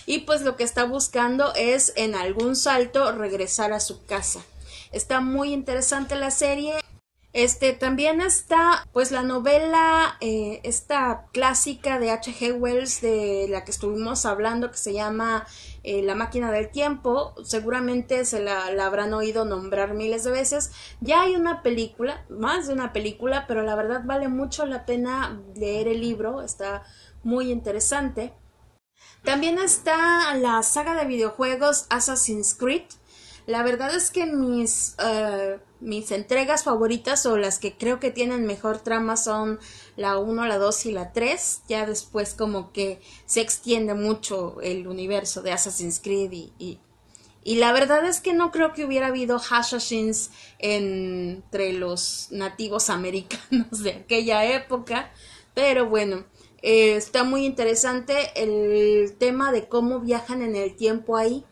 [0.05, 4.41] y pues lo que está buscando es en algún salto regresar a su casa.
[4.93, 6.75] Está muy interesante la serie.
[7.33, 12.53] Este también está, pues, la novela, eh, esta clásica de H.G.
[12.61, 15.45] Wells de la que estuvimos hablando, que se llama
[15.83, 17.35] eh, La máquina del tiempo.
[17.43, 20.71] Seguramente se la, la, habrán oído nombrar miles de veces.
[21.01, 25.41] Ya hay una película, más de una película, pero la verdad vale mucho la pena
[25.57, 26.41] leer el libro.
[26.41, 26.85] Está
[27.25, 28.33] muy interesante.
[29.25, 32.85] También está la saga de videojuegos Assassin's Creed.
[33.47, 38.47] La verdad es que mis, uh, mis entregas favoritas o las que creo que tienen
[38.47, 39.59] mejor trama son
[39.97, 41.63] la 1, la 2 y la 3.
[41.69, 46.79] Ya después como que se extiende mucho el universo de Assassin's Creed y, y,
[47.45, 53.83] y la verdad es que no creo que hubiera habido Assassins entre los nativos americanos
[53.83, 55.13] de aquella época.
[55.55, 56.25] Pero bueno,
[56.67, 61.45] eh, está muy interesante el tema de cómo viajan en el tiempo ahí.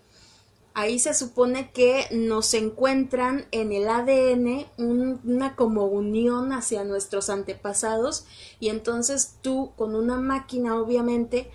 [0.72, 7.28] Ahí se supone que nos encuentran en el ADN un, una como unión hacia nuestros
[7.28, 8.24] antepasados
[8.58, 11.50] y entonces tú con una máquina obviamente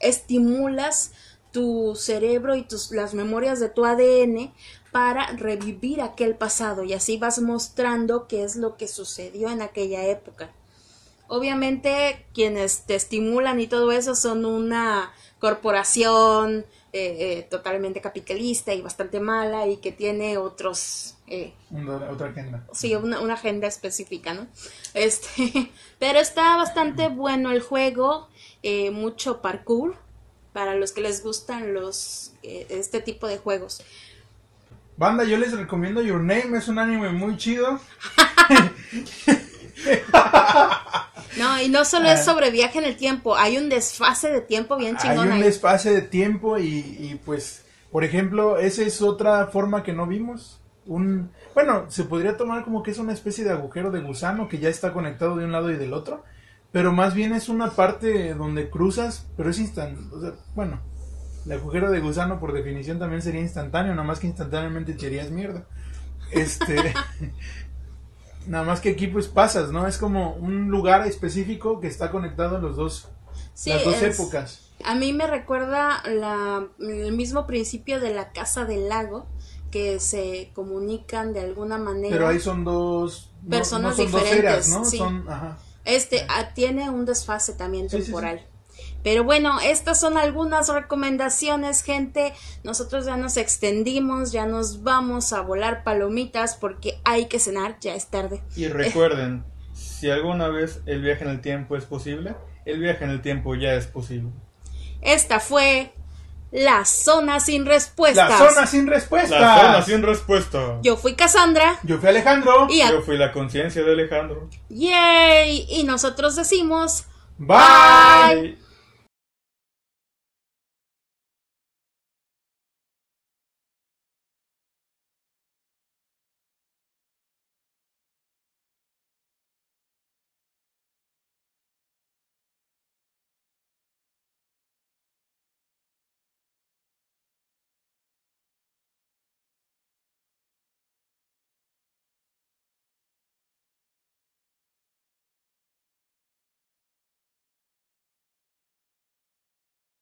[0.00, 1.12] estimulas
[1.52, 4.52] tu cerebro y tus, las memorias de tu ADN
[4.90, 10.06] para revivir aquel pasado y así vas mostrando qué es lo que sucedió en aquella
[10.06, 10.52] época.
[11.32, 18.82] Obviamente quienes te estimulan y todo eso son una corporación eh, eh, totalmente capitalista y
[18.82, 21.18] bastante mala y que tiene otros...
[21.28, 22.66] Eh, una, otra agenda.
[22.72, 24.48] Sí, una, una, agenda específica, ¿no?
[24.92, 25.70] Este,
[26.00, 28.28] pero está bastante bueno el juego,
[28.90, 29.94] mucho parkour
[30.52, 33.84] para los que les gustan los este tipo de juegos.
[34.96, 37.78] Banda, yo les recomiendo Your Name, es un anime muy chido.
[41.38, 44.76] No, y no solo es sobre viaje en el tiempo, hay un desfase de tiempo
[44.76, 45.20] bien chingón.
[45.20, 45.42] Hay un ahí.
[45.42, 50.60] desfase de tiempo y, y, pues, por ejemplo, esa es otra forma que no vimos.
[50.86, 54.58] Un, bueno, se podría tomar como que es una especie de agujero de gusano que
[54.58, 56.24] ya está conectado de un lado y del otro,
[56.72, 60.08] pero más bien es una parte donde cruzas, pero es instantáneo.
[60.12, 60.80] O sea, bueno,
[61.46, 65.66] el agujero de gusano por definición también sería instantáneo, nada más que instantáneamente echarías mierda.
[66.32, 66.76] Este.
[68.46, 69.86] Nada más que aquí pues pasas, ¿no?
[69.86, 73.08] Es como un lugar específico que está conectado a los dos,
[73.54, 74.66] Sí, las dos es- épocas.
[74.82, 79.26] A mí me recuerda la, el mismo principio de la casa del lago,
[79.70, 82.08] que se comunican de alguna manera.
[82.16, 84.84] Pero ahí son dos Personas no, son dos diferentes, eras, ¿no?
[84.84, 84.98] sí.
[84.98, 85.58] Son, ajá.
[85.84, 88.46] Este ah, tiene un desfase también sí, temporal.
[89.02, 92.34] Pero bueno, estas son algunas recomendaciones, gente.
[92.64, 97.94] Nosotros ya nos extendimos, ya nos vamos a volar palomitas porque hay que cenar, ya
[97.94, 98.42] es tarde.
[98.56, 102.34] Y recuerden, si alguna vez el viaje en el tiempo es posible,
[102.66, 104.30] el viaje en el tiempo ya es posible.
[105.00, 105.92] Esta fue
[106.52, 108.28] la zona sin respuestas.
[108.28, 109.38] La zona sin respuesta.
[109.40, 110.78] La zona sin respuesta.
[110.82, 111.78] Yo fui Cassandra.
[111.84, 112.66] Yo fui Alejandro.
[112.68, 114.50] Y a- Yo fui la conciencia de Alejandro.
[114.68, 115.66] ¡Yay!
[115.70, 117.04] Y nosotros decimos
[117.38, 117.56] Bye.
[118.42, 118.58] Bye.